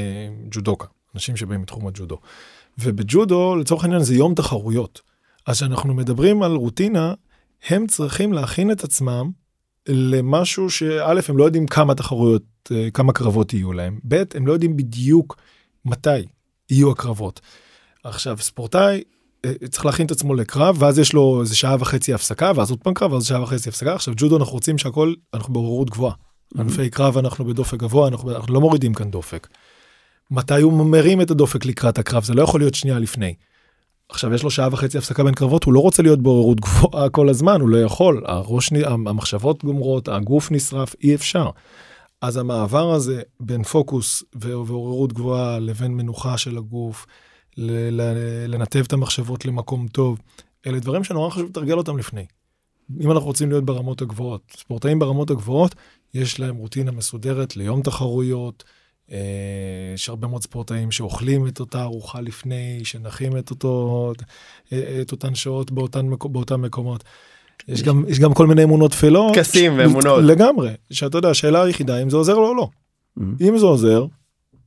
[0.50, 2.18] ג'ודוקה אנשים שבאים מתחום הג'ודו.
[2.78, 5.00] ובג'ודו לצורך העניין זה יום תחרויות
[5.46, 7.14] אז כשאנחנו מדברים על רוטינה
[7.68, 9.30] הם צריכים להכין את עצמם
[9.88, 12.42] למשהו שא' הם לא יודעים כמה תחרויות
[12.72, 15.36] אה, כמה קרבות יהיו להם ב' הם לא יודעים בדיוק
[15.84, 16.10] מתי
[16.70, 17.40] יהיו הקרבות.
[18.04, 19.02] עכשיו ספורטאי
[19.44, 22.80] אה, צריך להכין את עצמו לקרב ואז יש לו איזה שעה וחצי הפסקה ואז עוד
[22.82, 26.14] פעם קרב ואז שעה וחצי הפסקה עכשיו ג'ודו אנחנו רוצים שהכל אנחנו בעוררות גבוהה.
[26.58, 29.48] ענפי קרב אנחנו בדופק גבוה אנחנו, אנחנו לא מורידים כאן דופק.
[30.30, 33.34] מתי הוא מרים את הדופק לקראת הקרב זה לא יכול להיות שנייה לפני.
[34.08, 37.28] עכשיו יש לו שעה וחצי הפסקה בין קרבות הוא לא רוצה להיות בעוררות גבוהה כל
[37.28, 41.50] הזמן הוא לא יכול הראש המחשבות גומרות הגוף נשרף אי אפשר.
[42.20, 47.06] אז המעבר הזה בין פוקוס ועוררות גבוהה לבין מנוחה של הגוף
[48.48, 50.18] לנתב את המחשבות למקום טוב
[50.66, 52.26] אלה דברים שנורא חשוב לתרגל אותם לפני.
[53.00, 55.74] אם אנחנו רוצים להיות ברמות הגבוהות ספורטאים ברמות הגבוהות
[56.14, 58.64] יש להם רוטינה מסודרת ליום תחרויות.
[59.12, 59.18] אה,
[59.94, 64.12] יש הרבה מאוד ספורטאים שאוכלים את אותה ארוחה לפני, שנחים את, אותו,
[65.02, 67.04] את אותן שעות באותן, באותם מקומות.
[67.68, 69.34] יש גם, יש גם כל מיני אמונות טפלות.
[69.34, 70.22] טקסים ש- ואמונות.
[70.24, 70.70] לגמרי.
[70.90, 72.68] שאתה יודע, השאלה היחידה אם זה עוזר לו או לא.
[73.18, 73.22] Mhm.
[73.40, 74.06] אם זה עוזר,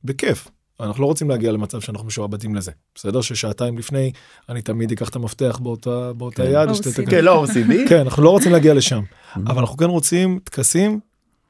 [0.04, 0.48] בכיף.
[0.80, 2.70] אנחנו לא רוצים להגיע למצב שאנחנו משועבדים לזה.
[2.94, 3.20] בסדר?
[3.20, 4.12] ששעתיים לפני
[4.48, 6.50] אני תמיד אקח את המפתח באותה, באותה כן.
[6.54, 6.70] יד.
[6.70, 9.00] ושתי- כן לא OCD כן, אנחנו לא רוצים להגיע לשם.
[9.34, 9.38] Mhm.
[9.46, 11.00] אבל אנחנו כן רוצים טקסים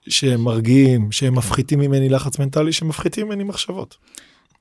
[0.08, 3.96] שהם מרגיעים, שהם מפחיתים ממני לחץ מנטלי, שמפחיתים ממני מחשבות.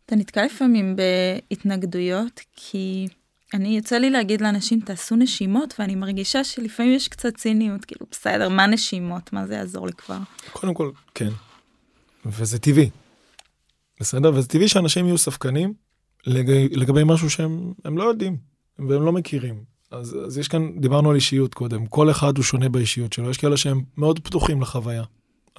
[0.05, 3.07] אתה נתקל לפעמים בהתנגדויות כי
[3.53, 8.49] אני יוצא לי להגיד לאנשים תעשו נשימות ואני מרגישה שלפעמים יש קצת ציניות כאילו בסדר
[8.49, 10.17] מה נשימות מה זה יעזור לי כבר.
[10.51, 11.29] קודם כל, כן.
[12.25, 12.89] וזה טבעי.
[13.99, 14.31] בסדר?
[14.35, 15.73] וזה טבעי שאנשים יהיו ספקנים
[16.27, 18.37] לגבי, לגבי משהו שהם הם לא יודעים
[18.79, 19.63] והם לא מכירים.
[19.91, 23.37] אז, אז יש כאן, דיברנו על אישיות קודם, כל אחד הוא שונה באישיות שלו, יש
[23.37, 25.03] כאלה שהם מאוד פתוחים לחוויה.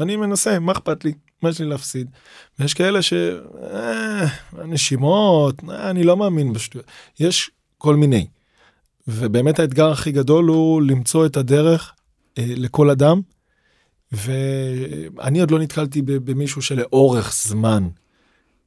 [0.02, 1.12] אני מנסה, מה אכפת לי?
[1.42, 2.10] מה יש לי להפסיד?
[2.58, 3.12] ויש כאלה ש...
[3.62, 4.26] אה,
[4.64, 6.86] נשימות, אה, אני לא מאמין בשטויות.
[7.20, 8.26] יש כל מיני.
[9.08, 11.92] ובאמת האתגר הכי גדול הוא למצוא את הדרך
[12.38, 13.20] אה, לכל אדם
[14.12, 17.88] ואני עוד לא נתקלתי במישהו שלאורך זמן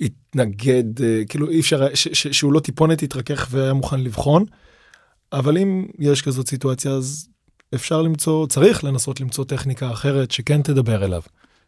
[0.02, 4.46] התנגד, אה, כאילו אי אפשר, ש, ש, שהוא לא טיפונת התרכך והיה מוכן לבחון,
[5.34, 7.28] אבל אם יש כזאת סיטואציה אז
[7.76, 11.22] אפשר למצוא, צריך לנסות למצוא טכניקה אחרת שכן תדבר אליו.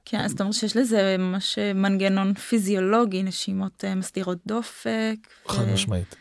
[0.05, 5.15] כן, אז אתה אומר שיש לזה ממש מנגנון פיזיולוגי, נשימות אה, מסדירות דופק.
[5.47, 5.73] חד ו...
[5.73, 6.15] משמעית.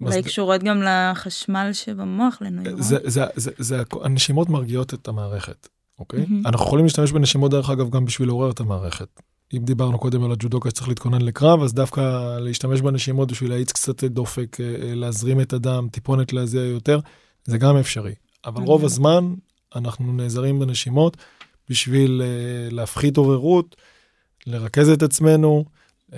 [0.00, 2.82] אולי קשורות גם לחשמל שבמוח, לנוירון.
[2.82, 5.68] זה, זה, זה, זה, הנשימות מרגיעות את המערכת,
[5.98, 6.24] אוקיי?
[6.24, 6.48] Mm-hmm.
[6.48, 9.20] אנחנו יכולים להשתמש בנשימות, דרך אגב, גם בשביל לעורר את המערכת.
[9.56, 12.00] אם דיברנו קודם על הג'ודוקה שצריך להתכונן לקרב, אז דווקא
[12.38, 17.00] להשתמש בנשימות בשביל להאיץ קצת דופק, אה, אה, להזרים את הדם, טיפונת להזיע יותר,
[17.44, 18.14] זה גם אפשרי.
[18.44, 19.34] אבל רוב הזמן
[19.76, 21.16] אנחנו נעזרים בנשימות
[21.70, 23.76] בשביל uh, להפחית עוררות,
[24.46, 25.64] לרכז את עצמנו,
[26.10, 26.14] uh,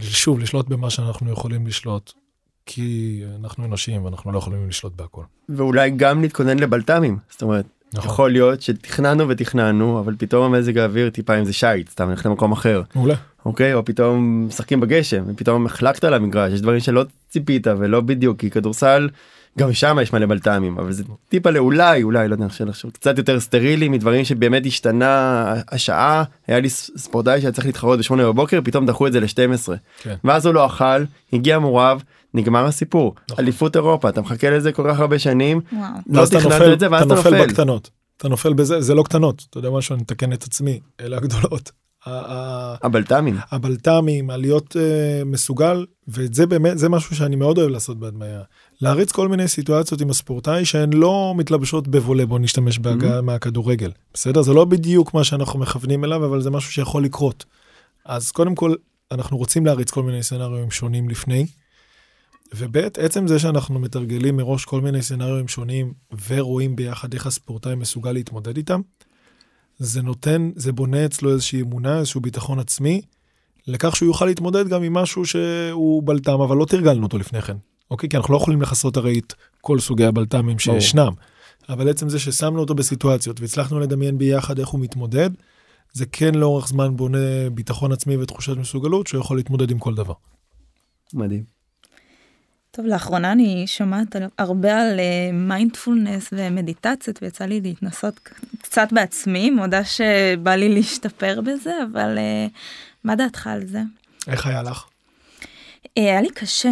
[0.00, 2.12] שוב, לשלוט במה שאנחנו יכולים לשלוט.
[2.70, 5.22] כי אנחנו אנושיים ואנחנו לא יכולים לשלוט בהכל.
[5.48, 8.10] ואולי גם להתכונן לבלת"מים, זאת אומרת, נכון.
[8.10, 12.52] יכול להיות שתכננו ותכננו אבל פתאום המזג האוויר טיפה אם זה שייט סתם נלך למקום
[12.52, 12.82] אחר.
[12.94, 13.14] מעולה.
[13.44, 18.40] אוקיי או פתאום משחקים בגשם ופתאום החלקת על המגרש יש דברים שלא ציפית ולא בדיוק
[18.40, 19.08] כי כדורסל
[19.58, 23.40] גם שם יש מלא בלת"מים אבל זה טיפה לאולי אולי לא יודע עכשיו קצת יותר
[23.40, 26.24] סטרילי מדברים שבאמת השתנה השעה.
[26.46, 30.14] היה לי ספורטאי שהיה צריך להתחרות ב-8 בבוקר פתאום דחו את זה ל-12 כן.
[30.24, 32.02] ואז הוא לא אכל הגיע מורב
[32.34, 33.14] נגמר הסיפור.
[33.30, 33.44] נכון.
[33.44, 35.60] אליפות אירופה אתה מחכה לזה כל כך הרבה שנים
[36.06, 37.90] לא תכננת את זה ואז אתה נופל בקטנות.
[38.16, 39.46] אתה נופל בזה זה לא קטנות.
[39.50, 41.72] אתה יודע משהו אני מתקן את עצמי אלה הגדולות.
[42.82, 43.36] הבלת"מים.
[43.50, 48.42] הבלת"מים להיות uh, מסוגל ואת זה באמת זה משהו שאני מאוד אוהב לעשות בהדמיה
[48.80, 53.20] להריץ כל מיני סיטואציות עם הספורטאי שהן לא מתלבשות בבולה בוא נשתמש mm-hmm.
[53.22, 57.44] מהכדורגל בסדר זה לא בדיוק מה שאנחנו מכוונים אליו אבל זה משהו שיכול לקרות.
[58.04, 58.74] אז קודם כל
[59.10, 61.46] אנחנו רוצים להריץ כל מיני סצנריונים שונים לפני.
[62.54, 65.92] וב' עצם זה שאנחנו מתרגלים מראש כל מיני סצנריונים שונים
[66.28, 68.80] ורואים ביחד איך הספורטאי מסוגל להתמודד איתם,
[69.78, 73.00] זה נותן, זה בונה אצלו איזושהי אמונה, איזשהו ביטחון עצמי,
[73.66, 77.56] לכך שהוא יוכל להתמודד גם עם משהו שהוא בלטם, אבל לא תרגלנו אותו לפני כן.
[77.90, 78.08] אוקיי?
[78.08, 81.12] כי אנחנו לא יכולים לכסות הרי את כל סוגי הבלטמים שישנם.
[81.68, 85.30] אבל עצם זה ששמנו אותו בסיטואציות והצלחנו לדמיין ביחד איך הוא מתמודד,
[85.92, 90.14] זה כן לאורך זמן בונה ביטחון עצמי ותחושת מסוגלות שהוא יכול להתמודד עם כל דבר.
[91.14, 91.58] מדהים.
[92.70, 95.00] טוב, לאחרונה אני שומעת הרבה על
[95.32, 98.20] מיינדפולנס uh, ומדיטציות, ויצא לי להתנסות
[98.62, 102.50] קצת בעצמי, מודה שבא לי להשתפר בזה, אבל uh,
[103.04, 103.82] מה דעתך על זה?
[104.26, 104.84] איך היה לך?
[104.84, 105.46] Uh,
[105.96, 106.70] היה לי קשה.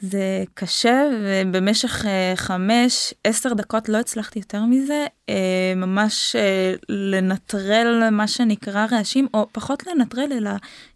[0.00, 5.32] זה קשה, ובמשך uh, חמש, עשר דקות לא הצלחתי יותר מזה, uh,
[5.76, 10.50] ממש uh, לנטרל מה שנקרא רעשים, או פחות לנטרל, אלא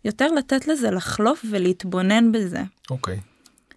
[0.04, 2.62] יותר לתת לזה לחלוף ולהתבונן בזה.
[2.90, 3.16] אוקיי.
[3.16, 3.20] Okay.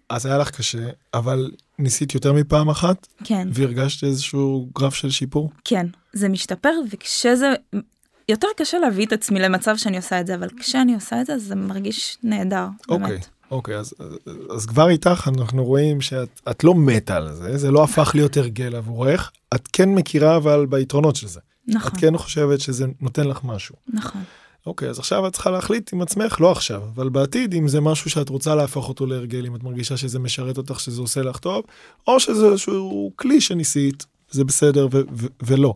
[0.08, 3.06] אז היה לך קשה, אבל ניסית יותר מפעם אחת?
[3.24, 3.48] כן.
[3.52, 5.50] והרגשת איזשהו גרף של שיפור?
[5.64, 7.54] כן, זה משתפר, וכשזה...
[8.28, 11.38] יותר קשה להביא את עצמי למצב שאני עושה את זה, אבל כשאני עושה את זה,
[11.38, 13.10] זה מרגיש נהדר, אוקיי, באמת.
[13.10, 13.28] אוקיי,
[13.78, 13.94] אז,
[14.50, 18.76] אז כבר איתך אנחנו רואים שאת לא מתה על זה, זה לא הפך להיות הרגל
[18.76, 21.40] עבורך, את כן מכירה אבל ביתרונות של זה.
[21.68, 21.92] נכון.
[21.92, 23.74] את כן חושבת שזה נותן לך משהו.
[23.92, 24.22] נכון.
[24.66, 28.10] אוקיי, אז עכשיו את צריכה להחליט עם עצמך, לא עכשיו, אבל בעתיד, אם זה משהו
[28.10, 31.64] שאת רוצה להפוך אותו להרגל, אם את מרגישה שזה משרת אותך, שזה עושה לך טוב,
[32.06, 35.74] או שזה איזשהו כלי שניסית, זה בסדר ו- ו- ולא.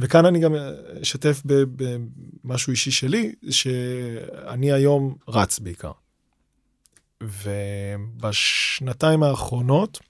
[0.00, 0.54] וכאן אני גם
[1.02, 5.92] אשתף במשהו אישי שלי, שאני היום רץ בעיקר.
[7.44, 10.00] ובשנתיים האחרונות,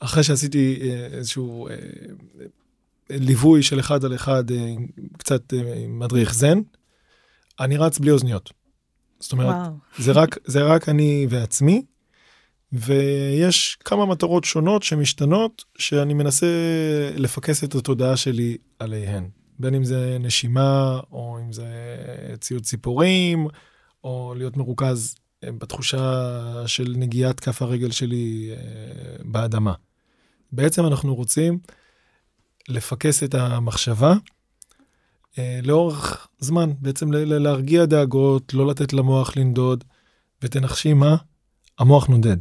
[0.00, 1.74] אחרי שעשיתי אה, איזשהו אה,
[3.10, 4.74] ליווי של אחד על אחד, אה,
[5.18, 5.52] קצת
[5.88, 6.58] מדריך זן,
[7.60, 8.52] אני רץ בלי אוזניות.
[9.20, 9.56] זאת אומרת,
[9.98, 11.84] זה רק, זה רק אני ועצמי,
[12.72, 16.46] ויש כמה מטרות שונות שמשתנות, שאני מנסה
[17.16, 19.28] לפקס את התודעה שלי עליהן.
[19.58, 21.66] בין אם זה נשימה, או אם זה
[22.40, 23.48] ציוד ציפורים,
[24.04, 25.14] או להיות מרוכז
[25.58, 26.32] בתחושה
[26.66, 28.50] של נגיעת כף הרגל שלי
[29.24, 29.72] באדמה.
[30.52, 31.58] בעצם אנחנו רוצים
[32.68, 34.14] לפקס את המחשבה
[35.38, 39.84] אה, לאורך זמן, בעצם להרגיע דאגות, לא לתת למוח לנדוד,
[40.42, 41.16] ותנחשי מה?
[41.78, 42.36] המוח נודד.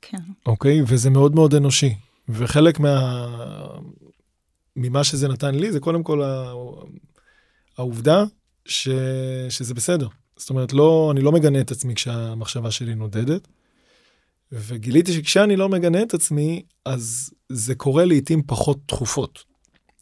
[0.00, 0.18] כן.
[0.46, 0.82] אוקיי?
[0.86, 1.94] וזה מאוד מאוד אנושי.
[2.28, 3.26] וחלק מה...
[4.76, 6.22] ממה שזה נתן לי זה קודם כל
[7.78, 8.24] העובדה
[8.64, 8.88] ש...
[9.48, 10.08] שזה בסדר.
[10.38, 13.48] זאת אומרת, לא, אני לא מגנה את עצמי כשהמחשבה שלי נודדת.
[14.52, 19.44] וגיליתי שכשאני לא מגנה את עצמי, אז זה קורה לעיתים פחות תכופות.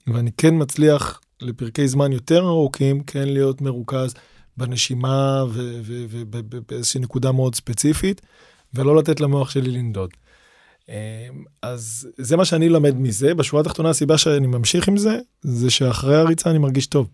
[0.06, 4.14] ואני כן מצליח לפרקי זמן יותר ארוכים כן להיות מרוכז
[4.56, 8.20] בנשימה ובאיזושהי נקודה מאוד ספציפית,
[8.74, 10.10] ולא לתת למוח שלי לנדוד.
[10.88, 10.94] אמ,
[11.62, 13.34] אז זה מה שאני לומד מזה.
[13.34, 17.08] בשורה התחתונה הסיבה שאני ממשיך עם זה, זה שאחרי הריצה אני מרגיש טוב.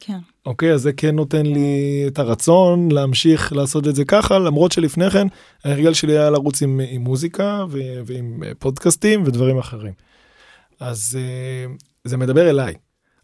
[0.00, 0.18] כן.
[0.46, 5.10] אוקיי, אז זה כן נותן לי את הרצון להמשיך לעשות את זה ככה, למרות שלפני
[5.10, 5.26] כן
[5.64, 9.92] ההרגל שלי היה לרוץ עם, עם מוזיקה ו, ועם אה, פודקאסטים ודברים אחרים.
[10.80, 11.74] אז אה,
[12.04, 12.74] זה מדבר אליי,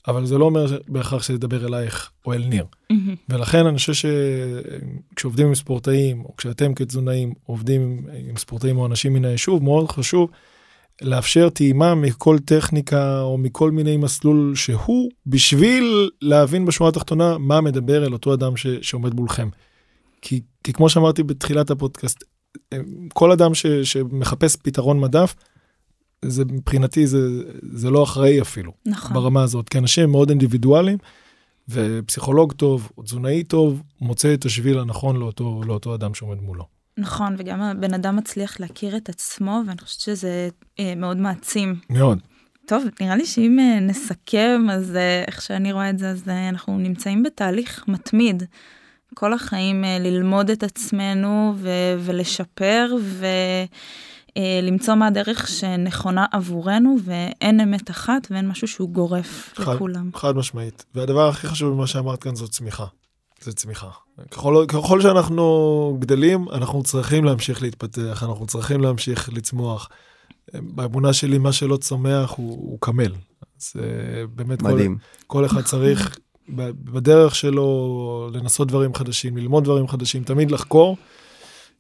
[0.08, 2.64] אבל זה לא אומר בהכרח שזה ידבר אלייך או אל ניר.
[2.90, 3.14] מהמם.
[3.28, 3.92] ולכן אני חושב
[5.12, 10.30] שכשעובדים עם ספורטאים, או כשאתם כתזונאים עובדים עם ספורטאים או אנשים מן היישוב, מאוד חשוב
[11.02, 18.06] לאפשר טעימה מכל טכניקה או מכל מיני מסלול שהוא, בשביל להבין בשורה התחתונה מה מדבר
[18.06, 19.48] אל אותו אדם ש, שעומד מולכם.
[20.22, 22.24] כי, כי כמו שאמרתי בתחילת הפודקאסט,
[23.14, 25.34] כל אדם ש, שמחפש פתרון מדף,
[26.24, 27.42] זה מבחינתי זה,
[27.72, 28.72] זה לא אחראי אפילו.
[28.86, 29.14] נכון.
[29.14, 30.98] ברמה הזאת, כי אנשים מאוד אינדיבידואליים,
[31.68, 36.77] ופסיכולוג טוב או תזונאי טוב מוצא את השביל הנכון לאותו, לאותו אדם שעומד מולו.
[36.98, 40.48] נכון, וגם הבן אדם מצליח להכיר את עצמו, ואני חושבת שזה
[40.80, 41.74] אה, מאוד מעצים.
[41.90, 42.18] מאוד.
[42.66, 46.48] טוב, נראה לי שאם אה, נסכם, אז אה, איך שאני רואה את זה, אז אה,
[46.48, 48.42] אנחנו נמצאים בתהליך מתמיד.
[49.14, 51.68] כל החיים אה, ללמוד את עצמנו ו-
[51.98, 52.94] ולשפר
[54.36, 60.10] ולמצוא מה הדרך שנכונה עבורנו, ואין אמת אחת ואין משהו שהוא גורף חד- לכולם.
[60.14, 60.84] חד משמעית.
[60.94, 62.84] והדבר הכי חשוב ממה שאמרת כאן זאת צמיחה.
[63.48, 63.88] זה צמיחה.
[64.30, 69.88] ככל, ככל שאנחנו גדלים, אנחנו צריכים להמשיך להתפתח, אנחנו צריכים להמשיך לצמוח.
[70.54, 73.12] באמונה שלי, מה שלא צומח הוא, הוא קמל.
[73.60, 74.98] אז אה, באמת כל, מדהים.
[75.26, 76.18] כל אחד צריך
[76.48, 80.96] בדרך שלו לנסות דברים חדשים, ללמוד דברים חדשים, תמיד לחקור.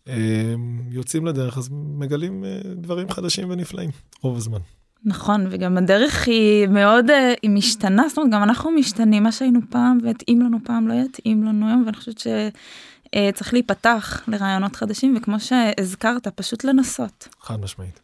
[0.08, 0.54] אה,
[0.90, 3.90] יוצאים לדרך, אז מגלים אה, דברים חדשים ונפלאים
[4.22, 4.60] רוב הזמן.
[5.04, 9.60] נכון, וגם הדרך היא מאוד, אה, היא משתנה, זאת אומרת, גם אנחנו משתנים, מה שהיינו
[9.70, 15.40] פעם והתאים לנו פעם לא יתאים לנו היום, ואני חושבת שצריך להיפתח לרעיונות חדשים, וכמו
[15.40, 17.28] שהזכרת, פשוט לנסות.
[17.40, 18.00] חד משמעית.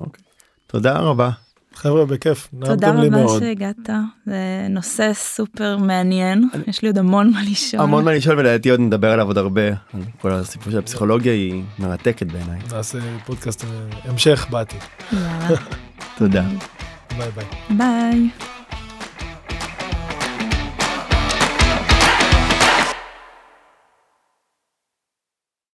[0.00, 0.24] אוקיי.
[0.66, 1.30] תודה רבה.
[1.74, 2.48] חבר'ה, בכיף.
[2.60, 3.40] תודה נעמתם לי רבה מאוד.
[3.40, 3.90] שהגעת,
[4.26, 7.82] זה נושא סופר מעניין, יש לי עוד המון מה לשאול.
[7.82, 9.62] המון מה לשאול ולדעתי עוד נדבר עליו עוד הרבה.
[10.20, 12.58] כל הסיפור של הפסיכולוגיה היא מרתקת בעיניי.
[12.72, 13.68] נעשה פודקאסט אה,
[14.10, 14.80] המשך בעתיד.
[15.12, 15.48] יאללה,
[16.16, 16.42] תודה.
[17.18, 17.44] ביי ביי.
[17.70, 18.55] ביי.